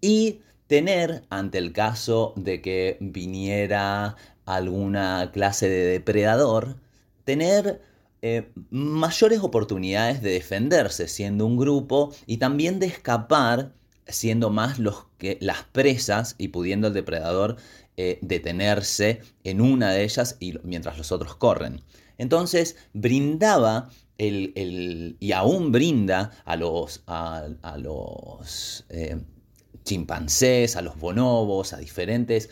y 0.00 0.40
tener, 0.66 1.24
ante 1.28 1.58
el 1.58 1.74
caso 1.74 2.32
de 2.36 2.62
que 2.62 2.96
viniera 3.00 4.16
alguna 4.46 5.30
clase 5.30 5.68
de 5.68 5.84
depredador, 5.84 6.76
tener 7.24 7.82
eh, 8.22 8.50
mayores 8.70 9.40
oportunidades 9.40 10.22
de 10.22 10.30
defenderse 10.30 11.08
siendo 11.08 11.46
un 11.46 11.56
grupo 11.56 12.12
y 12.26 12.38
también 12.38 12.80
de 12.80 12.86
escapar 12.86 13.72
siendo 14.06 14.50
más 14.50 14.78
los 14.78 15.06
que, 15.18 15.38
las 15.40 15.64
presas 15.64 16.34
y 16.38 16.48
pudiendo 16.48 16.88
el 16.88 16.94
depredador 16.94 17.56
eh, 17.96 18.18
detenerse 18.22 19.20
en 19.44 19.60
una 19.60 19.90
de 19.92 20.04
ellas 20.04 20.36
y, 20.40 20.54
mientras 20.62 20.98
los 20.98 21.12
otros 21.12 21.36
corren. 21.36 21.82
Entonces 22.16 22.76
brindaba 22.92 23.90
el, 24.18 25.16
y 25.20 25.32
aún 25.32 25.70
brinda 25.70 26.32
a 26.44 26.56
los, 26.56 27.02
a, 27.06 27.48
los 27.78 28.84
eh, 28.88 29.20
chimpancés, 29.88 30.76
a 30.76 30.82
los 30.82 30.98
bonobos, 30.98 31.72
a 31.72 31.78
diferentes 31.78 32.48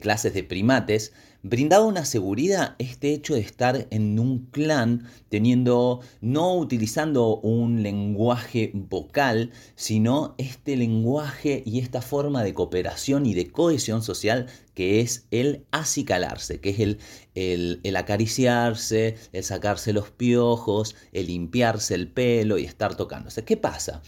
clases 0.00 0.34
de 0.34 0.44
primates, 0.44 1.12
brindaba 1.42 1.84
una 1.84 2.04
seguridad 2.04 2.76
este 2.78 3.12
hecho 3.12 3.34
de 3.34 3.40
estar 3.40 3.88
en 3.90 4.18
un 4.18 4.46
clan 4.46 5.08
teniendo, 5.28 6.00
no 6.20 6.56
utilizando 6.56 7.36
un 7.38 7.82
lenguaje 7.82 8.70
vocal, 8.74 9.50
sino 9.74 10.34
este 10.38 10.76
lenguaje 10.76 11.62
y 11.66 11.80
esta 11.80 12.00
forma 12.00 12.44
de 12.44 12.54
cooperación 12.54 13.26
y 13.26 13.34
de 13.34 13.50
cohesión 13.50 14.02
social 14.02 14.46
que 14.74 15.00
es 15.00 15.26
el 15.30 15.66
acicalarse, 15.72 16.60
que 16.60 16.70
es 16.70 16.80
el, 16.80 16.98
el, 17.34 17.80
el 17.82 17.96
acariciarse, 17.96 19.16
el 19.32 19.44
sacarse 19.44 19.92
los 19.92 20.10
piojos, 20.10 20.94
el 21.12 21.26
limpiarse 21.26 21.94
el 21.94 22.08
pelo 22.08 22.56
y 22.56 22.64
estar 22.64 22.94
tocándose. 22.94 23.44
¿Qué 23.44 23.56
pasa? 23.56 24.02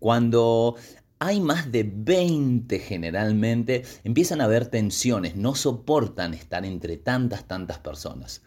Cuando 0.00 0.76
hay 1.20 1.40
más 1.40 1.70
de 1.70 1.84
20 1.84 2.78
generalmente, 2.80 3.84
empiezan 4.04 4.40
a 4.40 4.44
haber 4.44 4.66
tensiones, 4.66 5.36
no 5.36 5.54
soportan 5.54 6.34
estar 6.34 6.64
entre 6.64 6.96
tantas, 6.96 7.46
tantas 7.46 7.78
personas. 7.78 8.42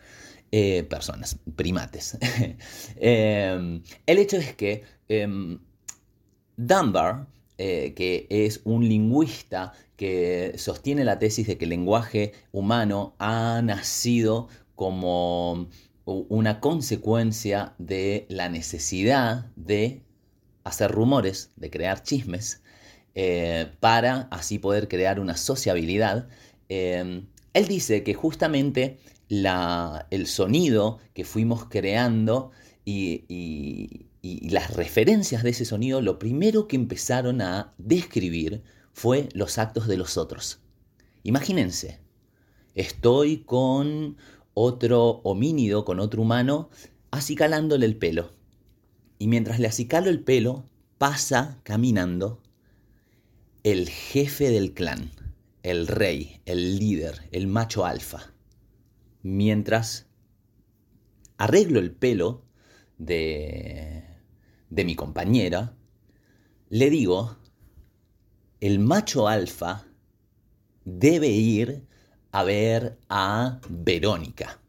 Eh, 0.51 0.83
personas, 0.83 1.39
primates. 1.55 2.17
Em, 2.97 3.81
el 4.05 4.17
hecho 4.19 4.37
es 4.37 4.53
que 4.55 4.83
em, 5.07 5.59
Dunbar 6.57 7.27
eh, 7.57 7.93
que 7.95 8.27
es 8.29 8.61
un 8.63 8.87
lingüista 8.87 9.73
que 9.95 10.53
sostiene 10.57 11.05
la 11.05 11.17
tesis 11.17 11.47
de 11.47 11.57
que 11.57 11.65
el 11.65 11.69
lenguaje 11.69 12.33
humano 12.51 13.15
ha 13.19 13.61
nacido 13.63 14.47
como 14.75 15.69
una 16.05 16.59
consecuencia 16.59 17.73
de 17.77 18.25
la 18.29 18.49
necesidad 18.49 19.51
de 19.55 20.02
hacer 20.63 20.91
rumores, 20.91 21.51
de 21.55 21.70
crear 21.70 22.03
chismes, 22.03 22.62
eh, 23.15 23.72
para 23.79 24.27
así 24.32 24.60
poder 24.60 24.88
crear 24.88 25.20
una 25.20 25.38
sociabilidad. 25.38 26.27
Eh, 26.70 27.24
él 27.53 27.67
dice 27.67 28.03
que 28.03 28.13
justamente 28.13 29.00
el 29.29 30.27
sonido 30.27 31.00
que 31.13 31.25
fuimos 31.25 31.65
creando 31.65 32.51
y, 32.86 34.08
las 34.22 34.74
referencias 34.75 35.43
de 35.43 35.50
ese 35.50 35.65
sonido, 35.65 36.01
lo 36.01 36.17
primero 36.17 36.67
que 36.67 36.77
empezaron 36.77 37.41
a 37.41 37.74
describir 37.77 38.63
fue 38.93 39.27
los 39.34 39.58
actos 39.58 39.88
de 39.88 39.98
los 39.98 40.17
otros. 40.17 40.60
Imagínense, 41.24 42.00
estoy 42.74 43.39
con 43.39 44.17
otro 44.53 45.22
homínido, 45.24 45.84
con 45.84 46.00
otro 46.00 46.22
humano, 46.22 46.70
acicalándole 47.12 47.86
el 47.86 47.98
pelo. 47.98 48.32
Y 49.20 49.27
mientras 49.27 49.60
le 49.60 49.67
acicalo 49.67 50.10
el 50.10 50.22
pelo, 50.22 50.65
pasa 50.98 51.60
caminando 51.63 52.41
el 53.63 53.89
jefe 53.89 54.50
del 54.50 54.74
clan, 54.74 55.12
el 55.63 55.88
rey, 55.88 56.41
el 56.46 56.77
líder, 56.79 57.29
el 57.32 57.48
macho 57.48 57.86
alfa. 57.86 58.34
Mientras 59.22 60.08
arreglo 61.38 61.79
el 61.79 61.91
pelo 61.91 62.46
de, 62.98 64.03
de 64.70 64.86
mi 64.86 64.96
compañera, 64.96 65.75
le 66.70 66.89
digo, 66.89 67.38
el 68.60 68.79
macho 68.79 69.27
alfa 69.27 69.86
debe 70.86 71.27
ir 71.27 71.86
a 72.32 72.43
ver 72.43 72.98
a 73.10 73.62
Verónica. 73.70 74.62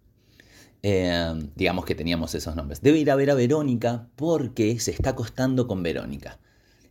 Eh, 0.86 1.48
digamos 1.56 1.86
que 1.86 1.94
teníamos 1.94 2.34
esos 2.34 2.56
nombres. 2.56 2.82
Debe 2.82 2.98
ir 2.98 3.10
a 3.10 3.14
ver 3.14 3.30
a 3.30 3.34
Verónica 3.34 4.06
porque 4.16 4.78
se 4.80 4.90
está 4.90 5.10
acostando 5.10 5.66
con 5.66 5.82
Verónica. 5.82 6.38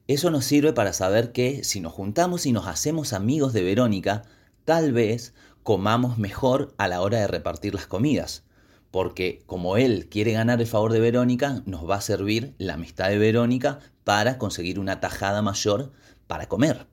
Eso 0.07 0.31
nos 0.31 0.45
sirve 0.45 0.73
para 0.73 0.93
saber 0.93 1.31
que 1.31 1.63
si 1.63 1.79
nos 1.79 1.93
juntamos 1.93 2.47
y 2.47 2.51
nos 2.53 2.65
hacemos 2.65 3.13
amigos 3.13 3.53
de 3.53 3.61
Verónica, 3.61 4.23
tal 4.65 4.93
vez 4.93 5.35
comamos 5.61 6.17
mejor 6.17 6.73
a 6.79 6.87
la 6.87 7.01
hora 7.01 7.19
de 7.19 7.27
repartir 7.27 7.75
las 7.75 7.85
comidas. 7.85 8.45
Porque 8.89 9.43
como 9.45 9.77
él 9.77 10.07
quiere 10.09 10.31
ganar 10.31 10.59
el 10.59 10.65
favor 10.65 10.91
de 10.91 10.99
Verónica, 10.99 11.61
nos 11.67 11.87
va 11.87 11.97
a 11.97 12.01
servir 12.01 12.55
la 12.57 12.73
amistad 12.73 13.09
de 13.09 13.19
Verónica 13.19 13.77
para 14.03 14.39
conseguir 14.39 14.79
una 14.79 15.01
tajada 15.01 15.43
mayor 15.43 15.91
para 16.25 16.47
comer. 16.47 16.87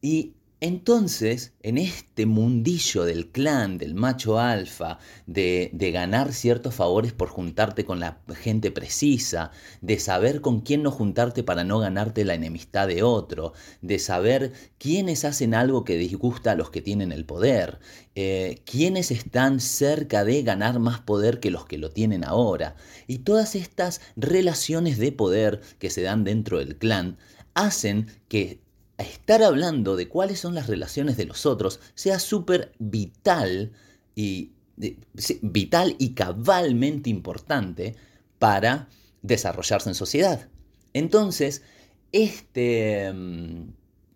Y 0.00 0.34
entonces, 0.64 1.52
en 1.60 1.76
este 1.76 2.24
mundillo 2.24 3.04
del 3.04 3.30
clan, 3.30 3.76
del 3.76 3.94
macho 3.94 4.38
alfa, 4.38 4.98
de, 5.26 5.70
ganar 5.92 6.32
ciertos 6.32 6.74
favores 6.74 7.12
por 7.12 7.28
juntarte 7.28 7.84
con 7.84 8.00
la 8.00 8.22
gente 8.34 8.70
precisa, 8.70 9.50
de 9.82 9.98
saber 9.98 10.40
con 10.40 10.62
quién 10.62 10.82
no 10.82 10.90
juntarte 10.90 11.42
para 11.42 11.64
no 11.64 11.80
ganarte 11.80 12.24
la 12.24 12.32
enemistad 12.32 12.88
de 12.88 13.02
otro, 13.02 13.52
de 13.82 13.98
saber 13.98 14.54
quiénes 14.78 15.26
hacen 15.26 15.52
algo 15.52 15.84
que 15.84 15.98
disgusta 15.98 16.52
a 16.52 16.56
los 16.56 16.70
que 16.70 16.80
tienen 16.80 17.12
el 17.12 17.26
poder, 17.26 17.78
eh, 18.14 18.62
quiénes 18.64 19.10
están 19.10 19.60
cerca 19.60 20.24
de 20.24 20.42
ganar 20.44 20.78
más 20.78 20.98
poder 20.98 21.40
que 21.40 21.50
los 21.50 21.66
que 21.66 21.76
lo 21.76 21.90
tienen 21.90 22.24
ahora, 22.24 22.74
y 23.06 23.18
todas 23.18 23.54
estas 23.54 24.00
relaciones 24.16 24.96
de 24.96 25.12
poder 25.12 25.60
que 25.78 25.90
se 25.90 26.00
dan 26.00 26.24
dentro 26.24 26.56
del 26.56 26.78
clan, 26.78 27.18
hacen 27.52 28.06
que 28.28 28.63
estar 29.02 29.42
hablando 29.42 29.96
de 29.96 30.08
cuáles 30.08 30.38
son 30.40 30.54
las 30.54 30.66
relaciones 30.68 31.16
de 31.16 31.26
los 31.26 31.46
otros 31.46 31.80
sea 31.94 32.18
súper 32.18 32.72
vital 32.78 33.72
y, 34.14 34.52
vital 35.42 35.96
y 35.98 36.14
cabalmente 36.14 37.10
importante 37.10 37.96
para 38.38 38.88
desarrollarse 39.22 39.88
en 39.88 39.94
sociedad. 39.94 40.48
Entonces, 40.92 41.62
este, 42.12 43.12
mm, 43.12 43.70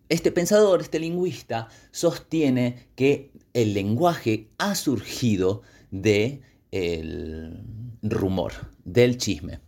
este 0.07 0.31
pensador, 0.31 0.81
este 0.81 0.99
lingüista, 0.99 1.67
sostiene 1.91 2.87
que 2.95 3.31
el 3.53 3.73
lenguaje 3.73 4.47
ha 4.57 4.75
surgido 4.75 5.61
del 5.91 7.63
rumor, 8.01 8.53
del 8.85 9.17
chisme. 9.17 9.59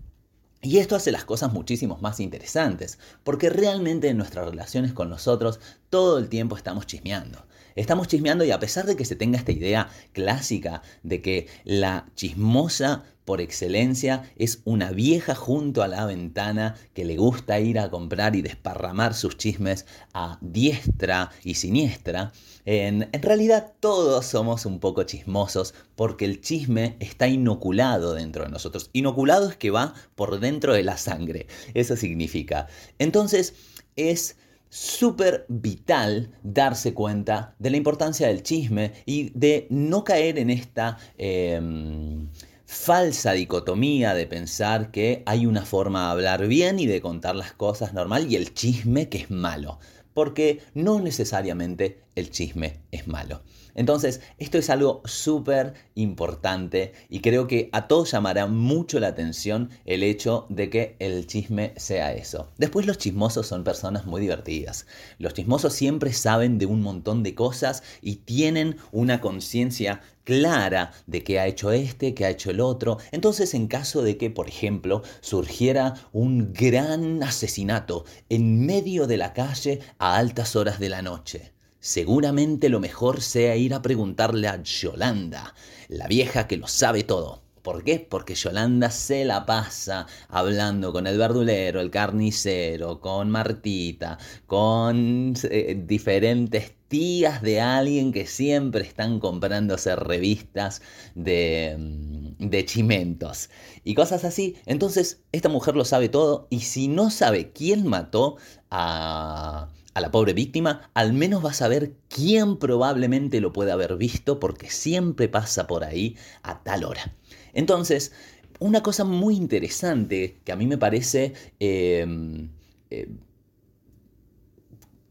Y 0.63 0.77
esto 0.77 0.95
hace 0.95 1.11
las 1.11 1.25
cosas 1.25 1.51
muchísimo 1.51 1.97
más 2.01 2.19
interesantes, 2.19 2.99
porque 3.23 3.49
realmente 3.49 4.09
en 4.09 4.17
nuestras 4.17 4.45
relaciones 4.45 4.93
con 4.93 5.09
nosotros 5.09 5.59
todo 5.89 6.19
el 6.19 6.29
tiempo 6.29 6.55
estamos 6.55 6.85
chismeando. 6.85 7.45
Estamos 7.75 8.07
chismeando 8.07 8.43
y 8.43 8.51
a 8.51 8.59
pesar 8.59 8.85
de 8.85 8.95
que 8.95 9.05
se 9.05 9.15
tenga 9.15 9.39
esta 9.39 9.53
idea 9.53 9.89
clásica 10.13 10.83
de 11.01 11.21
que 11.21 11.47
la 11.63 12.05
chismosa 12.15 13.05
por 13.31 13.39
excelencia 13.39 14.29
es 14.35 14.59
una 14.65 14.91
vieja 14.91 15.35
junto 15.35 15.83
a 15.83 15.87
la 15.87 16.05
ventana 16.05 16.75
que 16.93 17.05
le 17.05 17.15
gusta 17.15 17.61
ir 17.61 17.79
a 17.79 17.89
comprar 17.89 18.35
y 18.35 18.41
desparramar 18.41 19.13
sus 19.13 19.37
chismes 19.37 19.85
a 20.13 20.37
diestra 20.41 21.31
y 21.41 21.53
siniestra, 21.53 22.33
en, 22.65 23.09
realidad 23.13 23.71
todos 23.79 24.25
somos 24.25 24.65
un 24.65 24.81
poco 24.81 25.03
chismosos 25.03 25.73
porque 25.95 26.25
el 26.25 26.41
chisme 26.41 26.97
está 26.99 27.29
inoculado 27.29 28.15
dentro 28.15 28.43
de 28.43 28.49
nosotros. 28.49 28.89
Inoculado 28.91 29.49
es 29.49 29.55
que 29.55 29.71
va 29.71 29.93
por 30.15 30.41
dentro 30.41 30.73
de 30.73 30.83
la 30.83 30.97
sangre, 30.97 31.47
eso 31.73 31.95
significa. 31.95 32.67
Entonces 32.99 33.53
es 33.95 34.35
súper 34.71 35.45
vital 35.49 36.31
darse 36.43 36.93
cuenta 36.93 37.55
de 37.59 37.69
la 37.69 37.77
importancia 37.77 38.27
del 38.27 38.41
chisme 38.41 38.93
y 39.05 39.29
de 39.37 39.67
no 39.69 40.05
caer 40.05 40.39
en 40.39 40.49
esta 40.49 40.97
em, 41.17 42.29
falsa 42.71 43.33
dicotomía 43.33 44.13
de 44.13 44.25
pensar 44.25 44.91
que 44.91 45.23
hay 45.25 45.45
una 45.45 45.65
forma 45.65 46.05
de 46.05 46.11
hablar 46.11 46.47
bien 46.47 46.79
y 46.79 46.85
de 46.85 47.01
contar 47.01 47.35
las 47.35 47.51
cosas 47.51 47.93
normal 47.93 48.31
y 48.31 48.37
el 48.37 48.53
chisme 48.53 49.09
que 49.09 49.17
es 49.17 49.29
malo. 49.29 49.77
Porque 50.13 50.61
no 50.73 51.01
necesariamente 51.01 51.99
el 52.15 52.31
chisme 52.31 52.79
es 52.91 53.09
malo. 53.09 53.43
Entonces, 53.75 54.21
esto 54.37 54.57
es 54.57 54.69
algo 54.69 55.01
súper 55.05 55.73
importante 55.95 56.93
y 57.09 57.21
creo 57.21 57.47
que 57.47 57.69
a 57.71 57.87
todos 57.87 58.11
llamará 58.11 58.47
mucho 58.47 58.99
la 58.99 59.07
atención 59.07 59.69
el 59.85 60.03
hecho 60.03 60.45
de 60.49 60.69
que 60.69 60.95
el 60.99 61.27
chisme 61.27 61.73
sea 61.77 62.13
eso. 62.13 62.49
Después 62.57 62.85
los 62.85 62.97
chismosos 62.97 63.47
son 63.47 63.63
personas 63.63 64.05
muy 64.05 64.21
divertidas. 64.21 64.85
Los 65.17 65.33
chismosos 65.33 65.73
siempre 65.73 66.13
saben 66.13 66.57
de 66.57 66.65
un 66.65 66.81
montón 66.81 67.23
de 67.23 67.35
cosas 67.35 67.83
y 68.01 68.17
tienen 68.17 68.77
una 68.91 69.21
conciencia 69.21 70.01
clara 70.23 70.91
de 71.07 71.23
qué 71.23 71.39
ha 71.39 71.47
hecho 71.47 71.71
este, 71.71 72.13
qué 72.13 72.25
ha 72.25 72.29
hecho 72.29 72.51
el 72.51 72.59
otro. 72.59 72.97
Entonces, 73.11 73.53
en 73.53 73.67
caso 73.67 74.01
de 74.01 74.17
que, 74.17 74.29
por 74.29 74.47
ejemplo, 74.47 75.03
surgiera 75.21 75.95
un 76.11 76.53
gran 76.53 77.23
asesinato 77.23 78.05
en 78.29 78.65
medio 78.65 79.07
de 79.07 79.17
la 79.17 79.33
calle 79.33 79.79
a 79.97 80.17
altas 80.17 80.55
horas 80.55 80.79
de 80.79 80.89
la 80.89 81.01
noche, 81.01 81.53
seguramente 81.81 82.69
lo 82.69 82.79
mejor 82.79 83.21
sea 83.21 83.57
ir 83.57 83.73
a 83.73 83.81
preguntarle 83.81 84.47
a 84.47 84.63
Yolanda, 84.63 85.53
la 85.89 86.07
vieja 86.07 86.47
que 86.47 86.55
lo 86.57 86.67
sabe 86.67 87.03
todo. 87.03 87.41
¿Por 87.61 87.83
qué? 87.83 87.99
Porque 87.99 88.33
Yolanda 88.33 88.89
se 88.89 89.23
la 89.23 89.45
pasa 89.45 90.07
hablando 90.29 90.93
con 90.93 91.05
el 91.05 91.17
verdulero, 91.17 91.79
el 91.79 91.91
carnicero, 91.91 92.99
con 93.01 93.29
Martita, 93.29 94.17
con 94.47 95.33
eh, 95.43 95.83
diferentes 95.85 96.73
tías 96.87 97.41
de 97.41 97.61
alguien 97.61 98.11
que 98.11 98.25
siempre 98.25 98.81
están 98.81 99.19
comprándose 99.19 99.95
revistas 99.95 100.81
de, 101.13 101.75
mm, 101.77 102.49
de 102.49 102.65
chimentos 102.65 103.49
y 103.83 103.93
cosas 103.93 104.25
así. 104.25 104.55
Entonces, 104.65 105.21
esta 105.31 105.49
mujer 105.49 105.75
lo 105.75 105.85
sabe 105.85 106.09
todo 106.09 106.47
y 106.49 106.61
si 106.61 106.87
no 106.87 107.11
sabe 107.11 107.51
quién 107.51 107.85
mató 107.87 108.37
a 108.71 109.69
a 109.93 110.01
la 110.01 110.11
pobre 110.11 110.33
víctima, 110.33 110.89
al 110.93 111.13
menos 111.13 111.43
va 111.43 111.51
a 111.51 111.53
saber 111.53 111.93
quién 112.07 112.57
probablemente 112.57 113.41
lo 113.41 113.51
puede 113.51 113.71
haber 113.71 113.97
visto 113.97 114.39
porque 114.39 114.69
siempre 114.69 115.27
pasa 115.27 115.67
por 115.67 115.83
ahí 115.83 116.15
a 116.43 116.63
tal 116.63 116.83
hora. 116.83 117.15
Entonces, 117.53 118.13
una 118.59 118.83
cosa 118.83 119.03
muy 119.03 119.35
interesante 119.35 120.39
que 120.43 120.51
a 120.51 120.55
mí 120.55 120.67
me 120.67 120.77
parece... 120.77 121.33
Em, 121.59 122.49
eh, 122.89 123.09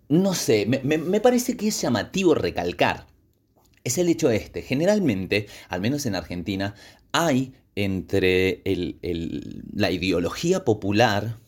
no 0.09 0.35
sé, 0.35 0.67
me, 0.67 1.21
parece 1.21 1.57
que 1.57 1.69
es 1.69 1.81
llamativo 1.81 2.35
recalcar. 2.35 3.07
Es 3.85 3.97
el 3.97 4.09
hecho 4.09 4.29
este. 4.31 4.61
Generalmente, 4.61 5.47
al 5.69 5.81
menos 5.81 6.05
en 6.05 6.17
Argentina, 6.17 6.75
hay 7.13 7.55
entre 7.77 8.61
la 9.73 9.93
ideología 9.93 10.65
popular 10.65 11.39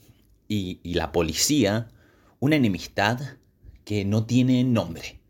y 0.47 0.79
la 0.95 1.11
policía 1.11 1.88
una 2.42 2.57
enemistad 2.57 3.20
que 3.85 4.05
no 4.05 4.26
tiene 4.26 4.64
nombre. 4.64 5.20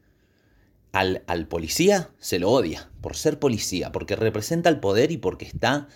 Al, 0.92 1.22
al, 1.26 1.46
policía 1.46 2.08
se 2.18 2.38
lo 2.38 2.50
odia 2.50 2.90
por 3.02 3.16
ser 3.16 3.38
policía, 3.38 3.92
porque 3.92 4.16
representa 4.16 4.70
el 4.70 4.80
poder 4.80 5.12
y 5.12 5.18
porque 5.18 5.44
está 5.44 5.88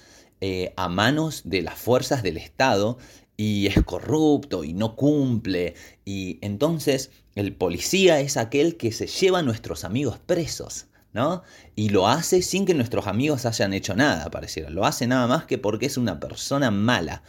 eh, 0.42 0.74
a 0.76 0.90
manos 0.90 1.40
de 1.46 1.62
las 1.62 1.79
fuerzas 1.79 2.22
del 2.22 2.37
Estado 2.37 2.98
y 3.35 3.66
es 3.66 3.83
corrupto 3.83 4.62
y 4.62 4.74
no 4.74 4.94
cumple. 4.94 5.74
Y 6.05 6.38
entonces 6.42 7.11
el 7.35 7.55
policía 7.55 8.20
es 8.20 8.37
aquel 8.37 8.76
que 8.76 8.92
se 8.92 9.07
lleva 9.07 9.38
a 9.38 9.42
nuestros 9.42 9.85
amigos 9.85 10.18
presos. 10.18 10.88
¿no? 11.14 11.42
Y 11.74 11.88
lo 11.88 12.09
hace 12.09 12.42
sin 12.42 12.66
que 12.66 12.74
nuestros 12.74 13.07
amigos 13.07 13.46
hayan 13.46 13.72
hecho 13.72 13.96
nada, 13.96 14.31
pareciera. 14.31 14.68
Lo 14.68 14.85
hace 14.85 15.07
nada 15.07 15.26
más 15.26 15.46
que 15.46 15.57
porque 15.57 15.87
es 15.87 15.96
una 15.96 16.20
persona 16.20 16.70
mala. 16.70 17.22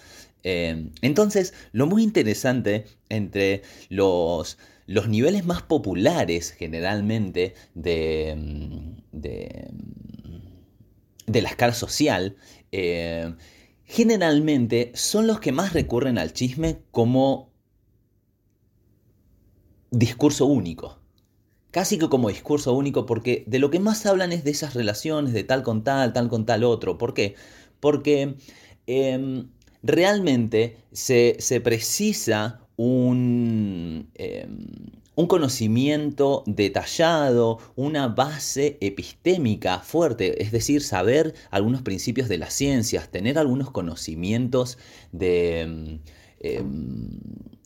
Eh, 0.43 0.89
entonces, 1.01 1.53
lo 1.71 1.87
muy 1.87 2.03
interesante 2.03 2.85
entre 3.09 3.63
los, 3.89 4.57
los 4.85 5.07
niveles 5.09 5.45
más 5.45 5.61
populares 5.61 6.51
generalmente 6.51 7.53
de, 7.75 8.35
mm, 8.37 9.19
de, 9.19 9.69
de 11.27 11.41
la 11.41 11.49
escala 11.49 11.73
social, 11.73 12.37
eh, 12.71 13.35
generalmente 13.83 14.91
son 14.95 15.27
los 15.27 15.39
que 15.39 15.51
más 15.51 15.73
recurren 15.73 16.17
al 16.17 16.33
chisme 16.33 16.79
como 16.91 17.51
discurso 19.91 20.45
único. 20.45 20.99
Casi 21.71 21.97
que 21.97 22.09
como 22.09 22.29
discurso 22.29 22.73
único, 22.73 23.05
porque 23.05 23.43
de 23.47 23.59
lo 23.59 23.69
que 23.69 23.79
más 23.79 24.05
hablan 24.05 24.31
es 24.31 24.43
de 24.43 24.51
esas 24.51 24.73
relaciones, 24.73 25.33
de 25.33 25.43
tal 25.43 25.63
con 25.63 25.83
tal, 25.83 26.13
tal 26.13 26.29
con 26.29 26.45
tal 26.45 26.63
otro. 26.63 26.97
¿Por 26.97 27.13
qué? 27.13 27.35
Porque 27.79 28.35
em, 28.87 29.49
realmente 29.83 30.77
se, 30.91 31.37
precisa 31.63 32.61
un, 32.75 34.09
em, 34.15 34.57
un 35.15 35.25
conocimiento 35.25 36.43
detallado, 36.45 37.57
una 37.75 38.07
base 38.07 38.77
epistémica 38.81 39.79
fuerte, 39.79 40.43
es 40.43 40.51
decir, 40.51 40.83
saber 40.83 41.33
algunos 41.49 41.81
principios 41.81 42.29
de 42.29 42.37
las 42.37 42.53
ciencias, 42.53 43.09
tener 43.09 43.39
algunos 43.39 43.71
conocimientos 43.71 44.77
de, 45.11 45.99
em, 46.39 47.19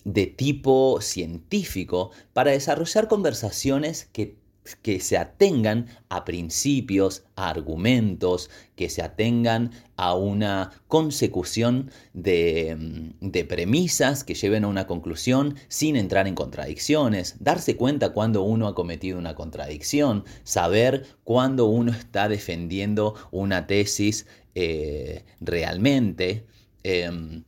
de 0.05 0.25
tipo 0.27 0.99
científico 1.01 2.11
para 2.33 2.51
desarrollar 2.51 3.07
conversaciones 3.07 4.07
que 4.13 4.40
que 4.81 4.99
se 4.99 5.17
atengan 5.17 5.87
a 6.09 6.23
principios, 6.23 7.23
a 7.35 7.49
argumentos, 7.49 8.49
que 8.75 8.89
se 8.89 9.01
atengan 9.01 9.71
a 9.95 10.15
una 10.15 10.71
consecución 10.87 11.91
de, 12.13 13.13
de, 13.19 13.45
premisas 13.45 14.23
que 14.23 14.35
lleven 14.35 14.63
a 14.63 14.67
una 14.67 14.87
conclusión 14.87 15.55
sin 15.67 15.95
entrar 15.95 16.27
en 16.27 16.35
contradicciones, 16.35 17.35
darse 17.39 17.75
cuenta 17.75 18.13
cuando 18.13 18.43
uno 18.43 18.67
ha 18.67 18.75
cometido 18.75 19.17
una 19.17 19.35
contradicción, 19.35 20.25
saber 20.43 21.05
cuándo 21.23 21.65
uno 21.65 21.91
está 21.91 22.29
defendiendo 22.29 23.15
una 23.31 23.67
tesis 23.67 24.27
eh, 24.53 25.23
realmente. 25.39 26.45
Em, 26.83 27.43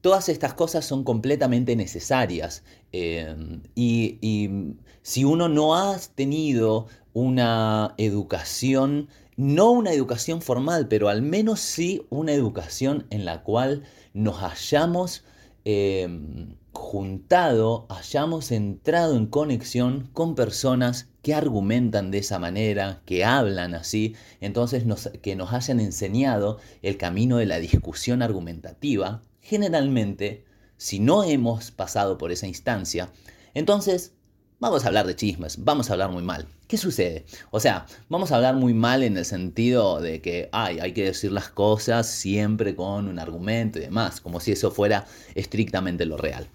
todas 0.00 0.28
estas 0.28 0.54
cosas 0.54 0.84
son 0.84 1.04
completamente 1.04 1.76
necesarias 1.76 2.64
em, 2.92 3.62
y, 3.74 4.74
si 5.08 5.24
uno 5.24 5.48
no 5.48 5.74
ha 5.74 5.98
tenido 6.14 6.86
una 7.14 7.94
educación, 7.96 9.08
no 9.38 9.70
una 9.70 9.90
educación 9.92 10.42
formal, 10.42 10.86
pero 10.88 11.08
al 11.08 11.22
menos 11.22 11.60
sí 11.60 12.02
una 12.10 12.34
educación 12.34 13.06
en 13.08 13.24
la 13.24 13.42
cual 13.42 13.84
nos 14.12 14.42
hayamos 14.42 15.24
em, 15.64 16.56
juntado, 16.72 17.86
hayamos 17.88 18.52
entrado 18.52 19.16
en 19.16 19.28
conexión 19.28 20.10
con 20.12 20.34
personas 20.34 21.08
que 21.22 21.32
argumentan 21.32 22.10
de 22.10 22.18
esa 22.18 22.38
manera, 22.38 23.00
que 23.06 23.24
hablan 23.24 23.74
así, 23.74 24.14
entonces 24.42 24.84
que 25.22 25.36
nos 25.36 25.54
hayan 25.54 25.80
enseñado 25.80 26.58
el 26.82 26.98
camino 26.98 27.38
de 27.38 27.46
la 27.46 27.60
discusión 27.60 28.20
argumentativa, 28.20 29.22
generalmente, 29.40 30.44
si 30.76 31.00
no 31.00 31.24
hemos 31.24 31.70
pasado 31.70 32.18
por 32.18 32.30
esa 32.30 32.46
instancia, 32.46 33.10
entonces 33.54 34.12
vamos 34.60 34.84
a 34.84 34.88
hablar 34.88 35.06
de 35.06 35.16
chismes, 35.16 35.64
vamos 35.64 35.88
a 35.88 35.92
hablar 35.92 36.10
muy 36.10 36.22
mal. 36.22 36.46
¿Qué 36.66 36.76
sucede? 36.76 37.24
O 37.50 37.60
sea, 37.60 37.86
vamos 38.08 38.32
a 38.32 38.36
hablar 38.36 38.56
muy 38.56 38.74
mal 38.74 39.02
en 39.02 39.16
el 39.16 39.24
sentido 39.24 40.00
de 40.00 40.20
que 40.20 40.48
ay, 40.52 40.80
hay 40.80 40.92
que 40.92 41.04
decir 41.04 41.32
las 41.32 41.48
cosas 41.48 42.06
siempre 42.06 42.74
con 42.74 43.08
un 43.08 43.18
argumento 43.18 43.78
y 43.78 43.82
demás, 43.82 44.20
como 44.20 44.40
si 44.40 44.52
eso 44.52 44.70
fuera 44.70 45.06
estrictamente 45.34 46.04
lo 46.04 46.16
real. 46.16 46.48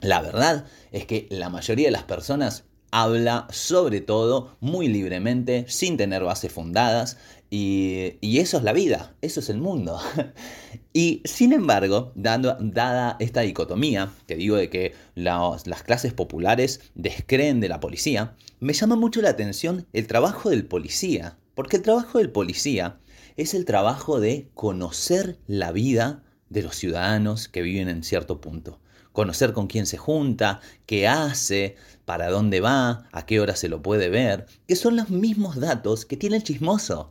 La 0.00 0.20
verdad 0.20 0.66
es 0.92 1.06
que 1.06 1.26
la 1.30 1.48
mayoría 1.48 1.88
de 1.88 1.92
las 1.92 2.04
personas 2.04 2.64
habla 2.90 3.46
sobre 3.50 4.00
todo 4.00 4.56
muy 4.60 4.88
libremente, 4.88 5.66
sin 5.68 5.96
tener 5.96 6.22
bases 6.22 6.52
fundadas, 6.52 7.18
y, 7.50 8.38
eso 8.38 8.58
es 8.58 8.62
la 8.62 8.72
vida, 8.72 9.14
eso 9.22 9.40
es 9.40 9.48
el 9.48 9.58
mundo. 9.58 9.98
y 10.92 11.22
sin 11.24 11.52
embargo, 11.52 12.12
dada 12.14 13.16
esta 13.20 13.40
dicotomía, 13.40 14.10
que 14.26 14.36
digo 14.36 14.56
de 14.56 14.68
que 14.70 14.94
las 15.14 15.82
clases 15.82 16.12
populares 16.12 16.80
descreen 16.94 17.60
de 17.60 17.68
la 17.68 17.80
policía, 17.80 18.34
me 18.60 18.72
llama 18.72 18.96
mucho 18.96 19.22
la 19.22 19.30
atención 19.30 19.86
el 19.92 20.06
trabajo 20.06 20.50
del 20.50 20.66
policía, 20.66 21.38
porque 21.54 21.76
el 21.76 21.82
trabajo 21.82 22.18
del 22.18 22.30
policía 22.30 22.98
es 23.36 23.54
el 23.54 23.64
trabajo 23.64 24.20
de 24.20 24.48
conocer 24.54 25.38
la 25.46 25.72
vida 25.72 26.22
de 26.50 26.62
los 26.62 26.76
ciudadanos 26.76 27.48
que 27.48 27.62
viven 27.62 27.88
en 27.88 28.02
cierto 28.02 28.40
punto 28.40 28.80
conocer 29.18 29.52
con 29.52 29.66
quién 29.66 29.86
se 29.86 29.96
junta, 29.96 30.60
qué 30.86 31.08
hace, 31.08 31.74
para 32.04 32.30
dónde 32.30 32.60
va, 32.60 33.08
a 33.10 33.26
qué 33.26 33.40
hora 33.40 33.56
se 33.56 33.68
lo 33.68 33.82
puede 33.82 34.10
ver, 34.10 34.46
que 34.68 34.76
son 34.76 34.94
los 34.94 35.10
mismos 35.10 35.58
datos 35.58 36.04
que 36.04 36.16
tiene 36.16 36.36
el 36.36 36.44
chismoso. 36.44 37.10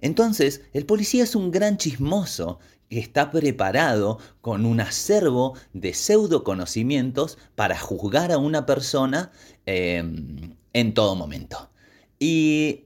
Entonces, 0.00 0.62
el 0.72 0.86
policía 0.86 1.24
es 1.24 1.34
un 1.34 1.50
gran 1.50 1.76
chismoso 1.76 2.58
que 2.88 2.98
está 2.98 3.30
preparado 3.30 4.18
con 4.40 4.66
un 4.66 4.80
acervo 4.80 5.54
de 5.72 5.94
pseudo 5.94 6.42
conocimientos 6.42 7.38
para 7.54 7.78
juzgar 7.78 8.32
a 8.32 8.38
una 8.38 8.66
persona 8.66 9.30
em, 9.66 10.54
en 10.72 10.94
todo 10.94 11.14
momento. 11.14 11.70
Y, 12.18 12.84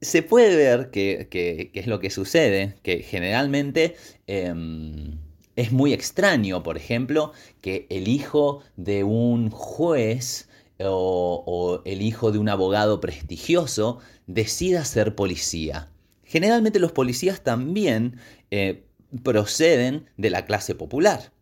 se 0.00 0.22
puede 0.22 0.54
ver 0.54 0.90
que, 0.90 1.70
es 1.72 1.86
lo 1.86 1.98
que 1.98 2.10
sucede, 2.10 2.76
que 2.82 3.02
generalmente 3.02 3.96
em, 4.26 5.16
es 5.56 5.72
muy 5.72 5.94
extraño, 5.94 6.62
por 6.62 6.76
ejemplo, 6.76 7.32
que 7.62 7.86
el 7.88 8.08
hijo 8.08 8.60
de 8.76 9.02
un 9.02 9.50
juez 9.50 10.48
o, 10.80 11.80
el 11.84 12.02
hijo 12.02 12.32
de 12.32 12.38
un 12.38 12.48
abogado 12.48 13.00
prestigioso 13.00 13.98
decida 14.26 14.84
ser 14.84 15.14
policía. 15.14 15.88
Generalmente 16.24 16.78
los 16.78 16.92
policías 16.92 17.42
también 17.42 18.18
eh, 18.50 18.84
proceden 19.22 20.06
de 20.16 20.30
la 20.30 20.44
clase 20.46 20.74
popular. 20.74 21.32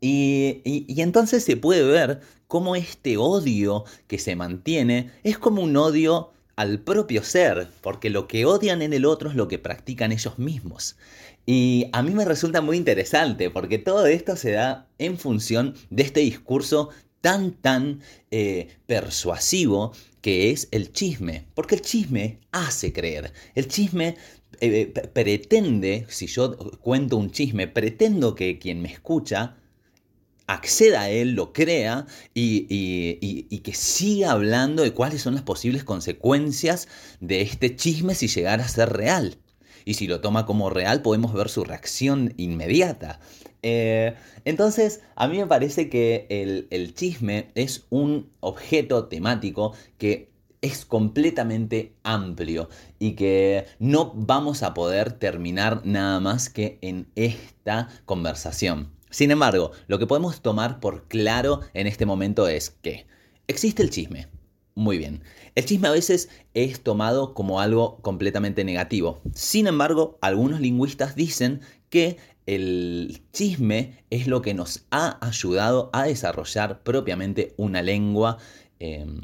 Y, 0.00 0.62
y, 0.64 1.00
entonces 1.02 1.44
se 1.44 1.58
puede 1.58 1.82
ver 1.82 2.20
cómo 2.46 2.74
este 2.74 3.18
odio 3.18 3.84
que 4.06 4.18
se 4.18 4.34
mantiene 4.34 5.10
es 5.22 5.36
como 5.36 5.62
un 5.62 5.76
odio 5.76 6.30
al 6.56 6.80
propio 6.80 7.22
ser, 7.22 7.68
porque 7.82 8.08
lo 8.08 8.26
que 8.26 8.46
odian 8.46 8.80
en 8.80 8.92
el 8.94 9.04
otro 9.04 9.28
es 9.28 9.36
lo 9.36 9.46
que 9.46 9.58
practican 9.58 10.10
ellos 10.10 10.38
mismos. 10.38 10.96
Y 11.46 11.88
a 11.92 12.02
mí 12.02 12.12
me 12.12 12.24
resulta 12.24 12.60
muy 12.60 12.76
interesante 12.76 13.50
porque 13.50 13.78
todo 13.78 14.06
esto 14.06 14.36
se 14.36 14.52
da 14.52 14.86
en 14.98 15.18
función 15.18 15.74
de 15.90 16.02
este 16.02 16.20
discurso 16.20 16.90
tan, 17.20 17.52
tan 17.52 18.00
eh, 18.30 18.68
persuasivo 18.86 19.92
que 20.20 20.50
es 20.50 20.68
el 20.70 20.92
chisme. 20.92 21.46
Porque 21.54 21.74
el 21.76 21.82
chisme 21.82 22.40
hace 22.52 22.92
creer. 22.92 23.32
El 23.54 23.68
chisme 23.68 24.16
eh, 24.60 24.92
pretende, 25.12 26.06
si 26.08 26.26
yo 26.26 26.56
cuento 26.80 27.16
un 27.16 27.30
chisme, 27.30 27.68
pretendo 27.68 28.34
que 28.34 28.58
quien 28.58 28.82
me 28.82 28.92
escucha 28.92 29.56
acceda 30.46 31.02
a 31.02 31.10
él, 31.10 31.34
lo 31.34 31.52
crea 31.52 32.06
y, 32.34 32.66
y, 32.68 33.58
que 33.58 33.72
siga 33.72 34.32
hablando 34.32 34.82
de 34.82 34.92
cuáles 34.92 35.22
son 35.22 35.34
las 35.34 35.44
posibles 35.44 35.84
consecuencias 35.84 36.88
de 37.20 37.42
este 37.42 37.76
chisme 37.76 38.16
si 38.16 38.26
llegara 38.26 38.64
a 38.64 38.68
ser 38.68 38.92
real 38.92 39.38
y 39.84 39.94
si 39.94 40.06
lo 40.08 40.20
toma 40.20 40.46
como 40.46 40.68
real 40.68 41.02
podemos 41.02 41.32
ver 41.32 41.48
su 41.48 41.64
reacción 41.64 42.34
inmediata. 42.36 43.20
Eh, 43.62 44.14
entonces, 44.44 45.02
a 45.16 45.28
mí 45.28 45.38
me 45.38 45.46
parece 45.46 45.88
que 45.88 46.26
el, 46.30 46.94
chisme 46.94 47.50
es 47.54 47.86
un 47.90 48.30
objeto 48.40 49.06
temático 49.06 49.74
que 49.98 50.30
es 50.62 50.84
completamente 50.84 51.94
amplio 52.02 52.68
y 52.98 53.12
que 53.12 53.66
no 53.78 54.12
vamos 54.14 54.62
a 54.62 54.74
poder 54.74 55.12
terminar 55.12 55.82
nada 55.84 56.20
más 56.20 56.50
que 56.50 56.78
en 56.82 57.08
esta 57.14 57.88
conversación. 58.04 58.90
Sin 59.10 59.30
embargo, 59.30 59.72
lo 59.88 59.98
que 59.98 60.06
podemos 60.06 60.40
tomar 60.42 60.80
por 60.80 61.08
claro 61.08 61.60
en 61.74 61.86
este 61.86 62.06
momento 62.06 62.46
es 62.46 62.70
que 62.70 63.06
existe 63.48 63.82
el 63.82 63.90
chisme, 63.90 64.28
muy 64.74 64.98
bien. 64.98 65.22
El 65.56 65.64
chisme 65.64 65.88
a 65.88 65.92
veces 65.92 66.28
es 66.54 66.82
tomado 66.82 67.34
como 67.34 67.60
algo 67.60 68.00
completamente 68.02 68.64
negativo. 68.64 69.20
Sin 69.34 69.66
embargo, 69.66 70.18
algunos 70.20 70.60
lingüistas 70.60 71.16
dicen 71.16 71.60
que 71.90 72.16
el 72.46 73.22
chisme 73.32 74.02
es 74.10 74.26
lo 74.26 74.42
que 74.42 74.54
nos 74.54 74.86
ha 74.90 75.24
ayudado 75.24 75.90
a 75.92 76.04
desarrollar 76.04 76.82
propiamente 76.82 77.54
una 77.56 77.82
lengua 77.82 78.38
em, 78.78 79.20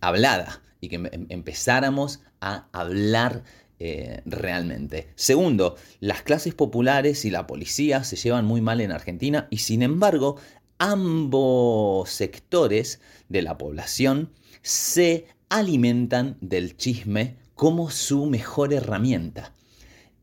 hablada 0.00 0.60
y 0.80 0.88
que 0.88 0.96
em, 0.96 1.26
empezáramos 1.28 2.20
a 2.40 2.68
hablar 2.72 3.44
eh, 3.80 4.22
realmente. 4.26 5.08
Segundo, 5.14 5.76
las 6.00 6.22
clases 6.22 6.54
populares 6.54 7.24
y 7.24 7.30
la 7.30 7.46
policía 7.46 8.02
se 8.02 8.16
llevan 8.16 8.44
muy 8.44 8.60
mal 8.60 8.80
en 8.80 8.90
Argentina 8.90 9.46
y 9.50 9.58
sin 9.58 9.82
embargo 9.82 10.36
ambos 10.78 12.10
sectores 12.10 13.00
de 13.28 13.42
la 13.42 13.56
población 13.56 14.32
se 14.62 15.26
alimentan 15.48 16.36
del 16.40 16.76
chisme 16.76 17.36
como 17.54 17.90
su 17.90 18.26
mejor 18.26 18.72
herramienta. 18.72 19.52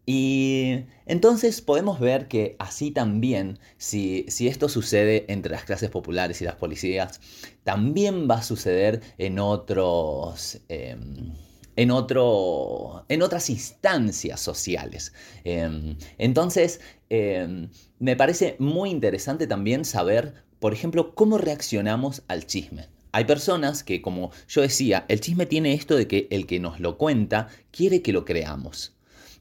Y 0.05 0.85
entonces 1.07 1.61
podemos 1.61 1.99
ver 1.99 2.27
que 2.27 2.55
así 2.59 2.91
también, 2.91 3.59
si, 3.77 4.25
esto 4.27 4.69
sucede 4.69 5.25
entre 5.29 5.51
las 5.51 5.63
clases 5.63 5.89
populares 5.89 6.41
y 6.41 6.45
las 6.45 6.55
policías, 6.55 7.19
también 7.63 8.27
va 8.29 8.35
a 8.35 8.43
suceder 8.43 9.01
en 9.17 9.39
otros... 9.39 10.61
Em, 10.69 11.33
en, 11.77 11.91
otro, 11.91 13.03
en 13.09 13.21
otras 13.21 13.49
instancias 13.49 14.39
sociales. 14.39 15.11
Em, 15.43 15.97
entonces, 16.17 16.79
em, 17.09 17.69
me 17.99 18.15
parece 18.15 18.55
muy 18.59 18.89
interesante 18.89 19.45
también 19.45 19.83
saber, 19.83 20.35
por 20.59 20.71
ejemplo, 20.73 21.13
cómo 21.15 21.37
reaccionamos 21.37 22.23
al 22.29 22.45
chisme. 22.45 22.87
Hay 23.11 23.25
personas 23.25 23.83
que, 23.83 24.01
como 24.01 24.31
yo 24.47 24.61
decía, 24.61 25.05
el 25.09 25.19
chisme 25.21 25.45
tiene 25.45 25.73
esto 25.73 25.95
de 25.95 26.07
que 26.07 26.27
el 26.31 26.47
que 26.47 26.59
nos 26.59 26.79
lo 26.79 26.97
cuenta 26.97 27.47
quiere 27.71 28.01
que 28.01 28.13
lo 28.13 28.25
creamos. 28.25 28.95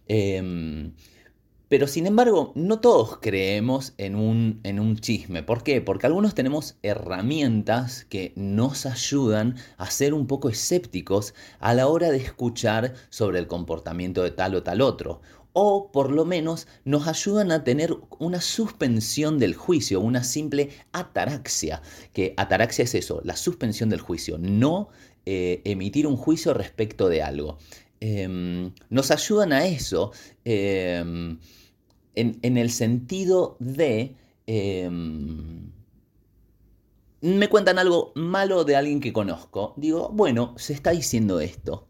Em, 0.08 0.92
pero 1.68 1.88
sin 1.88 2.06
embargo, 2.06 2.52
no 2.54 2.78
todos 2.78 3.18
creemos 3.20 3.94
en 3.98 4.16
un, 4.16 4.60
en 4.62 4.78
un 4.78 4.96
chisme. 4.96 5.42
¿Por 5.42 5.62
qué? 5.62 5.80
Porque 5.80 6.06
algunos 6.06 6.34
tenemos 6.34 6.76
herramientas 6.82 8.04
que 8.04 8.32
nos 8.36 8.86
ayudan 8.86 9.56
a 9.76 9.90
ser 9.90 10.14
un 10.14 10.26
poco 10.26 10.50
escépticos 10.50 11.34
a 11.58 11.74
la 11.74 11.88
hora 11.88 12.10
de 12.10 12.18
escuchar 12.18 12.94
sobre 13.08 13.38
el 13.38 13.46
comportamiento 13.46 14.22
de 14.22 14.30
tal 14.30 14.54
o 14.54 14.62
tal 14.62 14.82
otro. 14.82 15.20
O 15.52 15.90
por 15.90 16.12
lo 16.12 16.24
menos 16.24 16.68
nos 16.84 17.08
ayudan 17.08 17.50
a 17.50 17.64
tener 17.64 17.96
una 18.18 18.40
suspensión 18.40 19.38
del 19.38 19.54
juicio, 19.54 20.00
una 20.00 20.22
simple 20.22 20.70
ataraxia. 20.92 21.80
Que 22.12 22.34
ataraxia 22.36 22.84
es 22.84 22.94
eso, 22.94 23.20
la 23.24 23.36
suspensión 23.36 23.88
del 23.88 24.00
juicio, 24.00 24.36
no 24.38 24.90
eh, 25.26 25.62
emitir 25.64 26.06
un 26.06 26.16
juicio 26.16 26.52
respecto 26.52 27.08
de 27.08 27.22
algo. 27.22 27.56
Em, 28.06 28.74
nos 28.90 29.10
ayudan 29.10 29.54
a 29.54 29.64
eso 29.64 30.12
em, 30.44 31.38
en, 32.14 32.56
el 32.58 32.70
sentido 32.70 33.56
de... 33.60 34.14
Em, 34.46 35.72
me 37.22 37.48
cuentan 37.48 37.78
algo 37.78 38.12
malo 38.14 38.64
de 38.64 38.76
alguien 38.76 39.00
que 39.00 39.14
conozco. 39.14 39.72
Digo, 39.78 40.10
bueno, 40.12 40.54
se 40.58 40.74
está 40.74 40.90
diciendo 40.90 41.40
esto. 41.40 41.88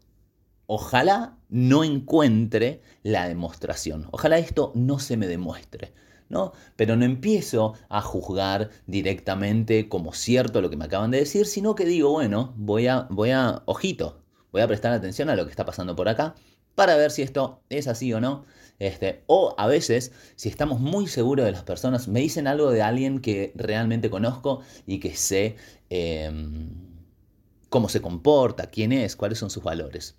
Ojalá 0.67 1.37
no 1.49 1.83
encuentre 1.83 2.81
la 3.03 3.27
demostración. 3.27 4.07
Ojalá 4.11 4.37
esto 4.37 4.71
no 4.73 4.99
se 4.99 5.17
me 5.17 5.27
demuestre. 5.27 5.93
¿no? 6.29 6.53
Pero 6.77 6.95
no 6.95 7.03
empiezo 7.03 7.73
a 7.89 7.99
juzgar 7.99 8.69
directamente 8.87 9.89
como 9.89 10.13
cierto 10.13 10.61
lo 10.61 10.69
que 10.69 10.77
me 10.77 10.85
acaban 10.85 11.11
de 11.11 11.19
decir, 11.19 11.45
sino 11.45 11.75
que 11.75 11.83
digo, 11.83 12.11
bueno, 12.11 12.53
voy 12.55 12.87
a, 12.87 13.01
voy 13.11 13.31
a, 13.31 13.63
ojito, 13.65 14.24
voy 14.55 14.61
a 14.61 14.67
prestar 14.67 14.93
atención 14.93 15.29
a 15.29 15.35
lo 15.35 15.43
que 15.43 15.51
está 15.51 15.65
pasando 15.65 15.97
por 15.97 16.07
acá 16.07 16.33
para 16.75 16.95
ver 16.95 17.11
si 17.11 17.23
esto 17.23 17.61
es 17.69 17.89
así 17.89 18.13
o 18.13 18.21
no. 18.21 18.45
Este, 18.79 19.23
o 19.27 19.53
a 19.57 19.67
veces, 19.67 20.13
si 20.37 20.47
estamos 20.47 20.79
muy 20.79 21.07
seguros 21.07 21.45
de 21.45 21.51
las 21.51 21.63
personas, 21.63 22.07
me 22.07 22.21
dicen 22.21 22.47
algo 22.47 22.71
de 22.71 22.81
alguien 22.81 23.19
que 23.19 23.51
realmente 23.55 24.09
conozco 24.09 24.61
y 24.87 25.01
que 25.01 25.13
sé 25.17 25.57
em, 25.89 26.69
cómo 27.67 27.89
se 27.89 27.99
comporta, 27.99 28.67
quién 28.67 28.93
es, 28.93 29.17
cuáles 29.17 29.39
son 29.39 29.49
sus 29.49 29.61
valores. 29.61 30.15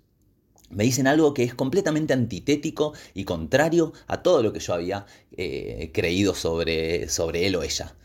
Me 0.69 0.83
dicen 0.83 1.07
algo 1.07 1.33
que 1.33 1.41
es 1.41 1.55
completamente 1.55 2.13
antitético 2.13 2.93
y 3.15 3.23
contrario 3.23 3.91
a 4.05 4.21
todo 4.21 4.43
lo 4.43 4.53
que 4.53 4.59
yo 4.59 4.75
había 4.75 5.07
eh, 5.35 5.89
creído 5.95 6.35
sobre, 6.35 7.09
sobre 7.09 7.47
él 7.47 7.55
o 7.55 7.63
ella. 7.63 7.95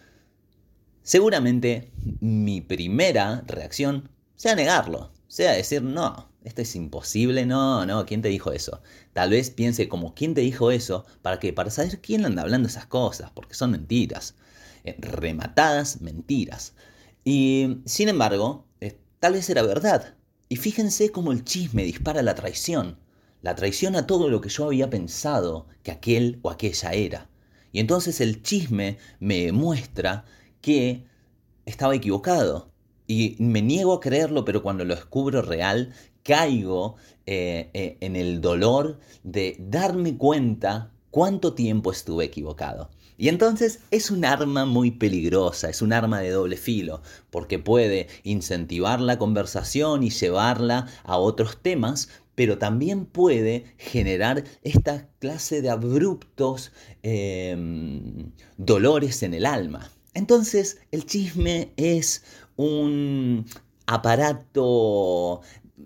Seguramente 1.03 1.90
mi 2.21 2.62
primera 2.62 3.42
reacción 3.47 4.09
sea 4.35 4.55
negarlo, 4.55 5.12
sea 5.33 5.53
decir, 5.53 5.83
no, 5.83 6.29
esto 6.45 6.61
es 6.61 6.77
imposible, 6.77 7.47
no, 7.47 7.87
no, 7.87 8.05
¿quién 8.05 8.21
te 8.21 8.29
dijo 8.29 8.53
eso? 8.53 8.83
Tal 9.14 9.31
vez 9.31 9.49
piense 9.49 9.88
como, 9.88 10.14
¿quién 10.14 10.35
te 10.35 10.42
dijo 10.42 10.71
eso? 10.71 11.07
¿Para 11.23 11.38
qué? 11.38 11.55
Para 11.55 11.71
saber 11.71 12.03
quién 12.03 12.27
anda 12.27 12.42
hablando 12.42 12.68
esas 12.68 12.85
cosas, 12.85 13.31
porque 13.31 13.55
son 13.55 13.71
mentiras, 13.71 14.35
eh, 14.85 14.95
rematadas 14.99 16.03
mentiras. 16.03 16.75
Y, 17.25 17.79
sin 17.87 18.11
embargo, 18.11 18.66
eh, 18.83 18.99
tal 19.21 19.33
vez 19.33 19.49
era 19.49 19.62
verdad. 19.62 20.16
Y 20.51 20.57
fíjense 20.57 21.11
cómo 21.11 21.33
el 21.33 21.47
chisme 21.47 21.85
dispara 21.85 22.21
la 22.21 22.35
traición, 22.35 22.99
la 23.40 23.55
traición 23.55 23.97
a 23.97 24.07
todo 24.07 24.29
lo 24.29 24.42
que 24.42 24.51
yo 24.51 24.66
había 24.66 24.90
pensado 24.90 25.66
que 25.83 25.92
aquel 25.92 26.40
o 26.42 26.51
aquella 26.51 26.92
era. 26.92 27.31
Y 27.73 27.81
entonces 27.81 28.21
el 28.21 28.42
chisme 28.42 28.99
me 29.18 29.51
muestra 29.51 30.27
que 30.61 31.07
estaba 31.64 31.95
equivocado, 31.95 32.72
y 33.12 33.37
me 33.38 33.61
niego 33.61 33.92
a 33.92 34.01
creerlo, 34.01 34.46
pero 34.46 34.62
cuando 34.62 34.87
lo 34.87 34.94
descubro 34.94 35.42
real, 35.42 35.92
caigo 36.22 36.96
eh, 37.27 37.68
eh, 37.75 37.98
en 38.01 38.16
el 38.16 38.40
dolor 38.40 39.01
de 39.22 39.57
darme 39.59 40.16
cuenta 40.16 40.90
cuánto 41.11 41.53
tiempo 41.53 41.92
estuve 41.92 42.25
equivocado. 42.25 42.88
Y 43.18 43.29
entonces 43.29 43.81
es 43.90 44.11
un 44.11 44.25
arma 44.25 44.64
muy 44.64 44.92
peligrosa, 44.92 45.68
es 45.68 45.83
un 45.83 45.92
arma 45.92 46.20
de 46.20 46.31
doble 46.31 46.57
filo, 46.57 47.03
porque 47.29 47.59
puede 47.59 48.09
incentivar 48.22 48.98
la 48.98 49.18
conversación 49.18 50.03
y 50.03 50.09
llevarla 50.09 50.87
a 51.05 51.18
otros 51.18 51.59
temas, 51.61 52.09
pero 52.35 52.57
también 52.57 53.05
puede 53.05 53.66
generar 53.77 54.44
esta 54.62 55.07
clase 55.18 55.61
de 55.61 55.68
abruptos 55.68 56.72
em, 57.03 58.33
dolores 58.57 59.22
en 59.22 59.35
el 59.35 59.44
alma. 59.44 59.90
Entonces 60.14 60.79
el 60.90 61.07
chisme 61.07 61.72
es 61.77 62.22
un 62.62 63.46
aparato 63.87 65.40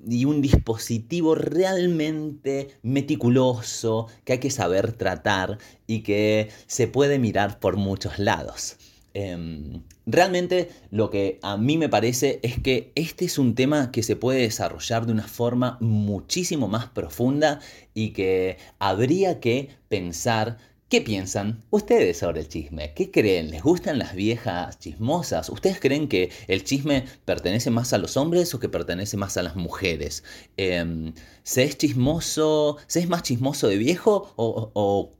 y 0.08 0.24
un 0.24 0.42
dispositivo 0.42 1.34
realmente 1.34 2.68
meticuloso 2.82 4.06
que 4.24 4.34
hay 4.34 4.38
que 4.38 4.50
saber 4.50 4.92
tratar 4.92 5.58
y 5.86 6.02
que 6.02 6.50
se 6.66 6.86
puede 6.86 7.18
mirar 7.18 7.58
por 7.58 7.76
muchos 7.76 8.18
lados. 8.18 8.76
Em, 9.14 9.82
realmente 10.04 10.68
lo 10.90 11.08
que 11.08 11.38
a 11.42 11.56
mí 11.56 11.78
me 11.78 11.88
parece 11.88 12.38
es 12.42 12.60
que 12.60 12.92
este 12.94 13.24
es 13.24 13.38
un 13.38 13.54
tema 13.54 13.90
que 13.90 14.02
se 14.02 14.14
puede 14.14 14.42
desarrollar 14.42 15.06
de 15.06 15.12
una 15.12 15.26
forma 15.26 15.78
muchísimo 15.80 16.68
más 16.68 16.88
profunda 16.88 17.60
y 17.94 18.10
que 18.10 18.58
habría 18.78 19.40
que 19.40 19.70
pensar 19.88 20.58
¿Qué 20.96 21.02
piensan 21.02 21.62
ustedes 21.68 22.16
sobre 22.16 22.40
el 22.40 22.48
chisme? 22.48 22.94
¿Qué 22.94 23.10
creen? 23.10 23.50
¿Les 23.50 23.62
gustan 23.62 23.98
las 23.98 24.14
viejas 24.14 24.78
chismosas? 24.78 25.50
¿Ustedes 25.50 25.78
creen 25.78 26.08
que 26.08 26.30
el 26.48 26.64
chisme 26.64 27.04
pertenece 27.26 27.68
más 27.68 27.92
a 27.92 27.98
los 27.98 28.16
hombres 28.16 28.54
o 28.54 28.60
que 28.60 28.70
pertenece 28.70 29.18
más 29.18 29.36
a 29.36 29.42
las 29.42 29.56
mujeres? 29.56 30.24
Em, 30.56 31.12
¿Se 31.42 31.64
es 31.64 31.76
chismoso? 31.76 32.78
¿Se 32.86 33.00
es 33.00 33.10
más 33.10 33.24
chismoso 33.24 33.68
de 33.68 33.76
viejo 33.76 34.32
o, 34.36 34.70
o 34.72 35.10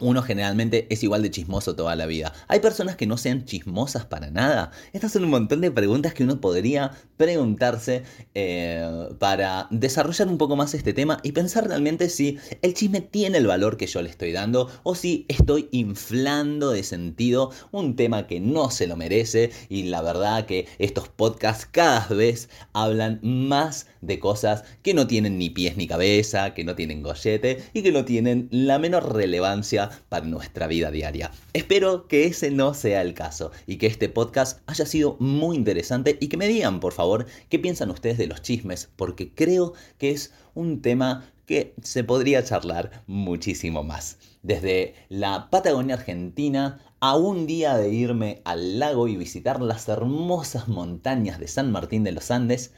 uno 0.00 0.22
generalmente 0.22 0.86
es 0.90 1.02
igual 1.02 1.22
de 1.22 1.30
chismoso 1.30 1.74
toda 1.74 1.96
la 1.96 2.06
vida. 2.06 2.32
¿Hay 2.46 2.60
personas 2.60 2.96
que 2.96 3.06
no 3.06 3.16
sean 3.16 3.44
chismosas 3.44 4.04
para 4.04 4.30
nada? 4.30 4.70
Estas 4.92 5.12
son 5.12 5.24
un 5.24 5.30
montón 5.30 5.60
de 5.60 5.70
preguntas 5.70 6.14
que 6.14 6.24
uno 6.24 6.40
podría 6.40 6.92
preguntarse 7.16 8.04
eh, 8.34 9.08
para 9.18 9.66
desarrollar 9.70 10.28
un 10.28 10.38
poco 10.38 10.56
más 10.56 10.74
este 10.74 10.92
tema 10.92 11.18
y 11.22 11.32
pensar 11.32 11.66
realmente 11.66 12.08
si 12.08 12.38
el 12.62 12.74
chisme 12.74 13.00
tiene 13.00 13.38
el 13.38 13.46
valor 13.46 13.76
que 13.76 13.86
yo 13.86 14.00
le 14.00 14.08
estoy 14.08 14.32
dando 14.32 14.70
o 14.84 14.94
si 14.94 15.26
estoy 15.28 15.68
inflando 15.72 16.70
de 16.70 16.84
sentido 16.84 17.50
un 17.72 17.96
tema 17.96 18.26
que 18.26 18.40
no 18.40 18.70
se 18.70 18.86
lo 18.86 18.96
merece 18.96 19.50
y 19.68 19.84
la 19.84 20.02
verdad 20.02 20.46
que 20.46 20.66
estos 20.78 21.08
podcasts 21.08 21.66
cada 21.70 22.06
vez 22.08 22.48
hablan 22.72 23.18
más 23.22 23.86
de 24.00 24.20
cosas 24.20 24.62
que 24.82 24.94
no 24.94 25.06
tienen 25.08 25.38
ni 25.38 25.50
pies 25.50 25.76
ni 25.76 25.88
cabeza, 25.88 26.54
que 26.54 26.64
no 26.64 26.76
tienen 26.76 27.02
gollete 27.02 27.64
y 27.72 27.82
que 27.82 27.90
no 27.90 28.04
tienen 28.04 28.48
la 28.52 28.78
menor 28.78 29.14
relevancia 29.14 29.87
para 30.08 30.26
nuestra 30.26 30.66
vida 30.66 30.90
diaria. 30.90 31.30
Espero 31.52 32.08
que 32.08 32.24
ese 32.26 32.50
no 32.50 32.74
sea 32.74 33.02
el 33.02 33.14
caso 33.14 33.50
y 33.66 33.76
que 33.76 33.86
este 33.86 34.08
podcast 34.08 34.60
haya 34.66 34.86
sido 34.86 35.16
muy 35.20 35.56
interesante 35.56 36.16
y 36.20 36.28
que 36.28 36.36
me 36.36 36.48
digan, 36.48 36.80
por 36.80 36.92
favor, 36.92 37.26
qué 37.48 37.58
piensan 37.58 37.90
ustedes 37.90 38.18
de 38.18 38.26
los 38.26 38.42
chismes, 38.42 38.88
porque 38.96 39.32
creo 39.34 39.74
que 39.98 40.10
es 40.10 40.32
un 40.54 40.82
tema 40.82 41.30
que 41.46 41.74
se 41.82 42.04
podría 42.04 42.44
charlar 42.44 43.02
muchísimo 43.06 43.82
más. 43.82 44.18
Desde 44.42 44.94
la 45.08 45.48
Patagonia 45.50 45.94
Argentina 45.94 46.78
a 47.00 47.16
un 47.16 47.46
día 47.46 47.76
de 47.76 47.90
irme 47.90 48.42
al 48.44 48.78
lago 48.78 49.08
y 49.08 49.16
visitar 49.16 49.62
las 49.62 49.88
hermosas 49.88 50.68
montañas 50.68 51.38
de 51.38 51.48
San 51.48 51.72
Martín 51.72 52.04
de 52.04 52.12
los 52.12 52.30
Andes, 52.30 52.72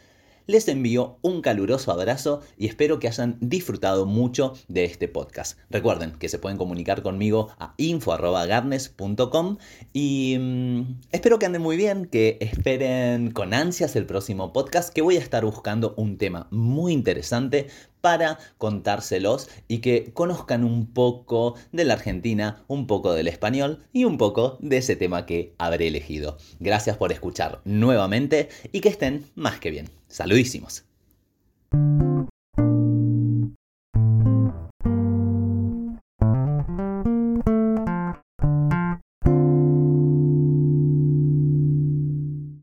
les 0.51 0.67
envío 0.67 1.19
un 1.23 1.43
caluroso 1.43 1.93
abrazo 1.93 2.43
y 2.59 2.67
espero 2.67 2.99
que 2.99 3.07
hayan 3.07 3.39
disfrutado 3.41 4.05
mucho 4.05 4.55
de 4.67 4.85
este 4.85 5.07
podcast. 5.07 5.57
Recuerden 5.71 6.13
que 6.13 6.29
se 6.29 6.39
pueden 6.39 6.59
comunicar 6.59 7.03
conmigo 7.03 7.51
a 7.59 7.75
info.garnes.com 7.77 9.59
y 9.93 10.37
mm, 10.39 10.99
espero 11.13 11.39
que 11.39 11.47
anden 11.47 11.63
muy 11.63 11.77
bien, 11.77 12.07
que 12.07 12.37
esperen 12.41 13.31
con 13.31 13.55
ansias 13.55 13.95
el 13.95 14.07
próximo 14.07 14.53
podcast, 14.53 14.93
que 14.93 15.03
voy 15.03 15.17
a 15.17 15.21
estar 15.21 15.45
buscando 15.45 15.95
un 15.97 16.19
tema 16.19 16.49
muy 16.51 16.93
interesante 16.93 17.69
para 18.01 18.39
contárselos 18.59 19.49
y 19.69 19.79
que 19.79 20.13
conozcan 20.13 20.65
un 20.65 20.87
poco 20.87 21.55
de 21.71 21.85
la 21.85 21.95
Argentina, 21.95 22.65
un 22.67 22.87
poco 22.87 23.13
del 23.13 23.29
español 23.29 23.85
y 23.93 24.05
un 24.05 24.19
poco 24.19 24.59
de 24.61 24.79
ese 24.79 24.97
tema 24.97 25.27
que 25.27 25.55
habré 25.59 25.89
elegido. 25.89 26.39
Gracias 26.59 26.97
por 26.97 27.13
escuchar 27.13 27.61
nuevamente 27.65 28.49
y 28.73 28.81
que 28.81 28.89
estén 28.89 29.27
más 29.35 29.61
que 29.61 29.71
bien. 29.71 30.00
Saludísimos. 30.11 30.85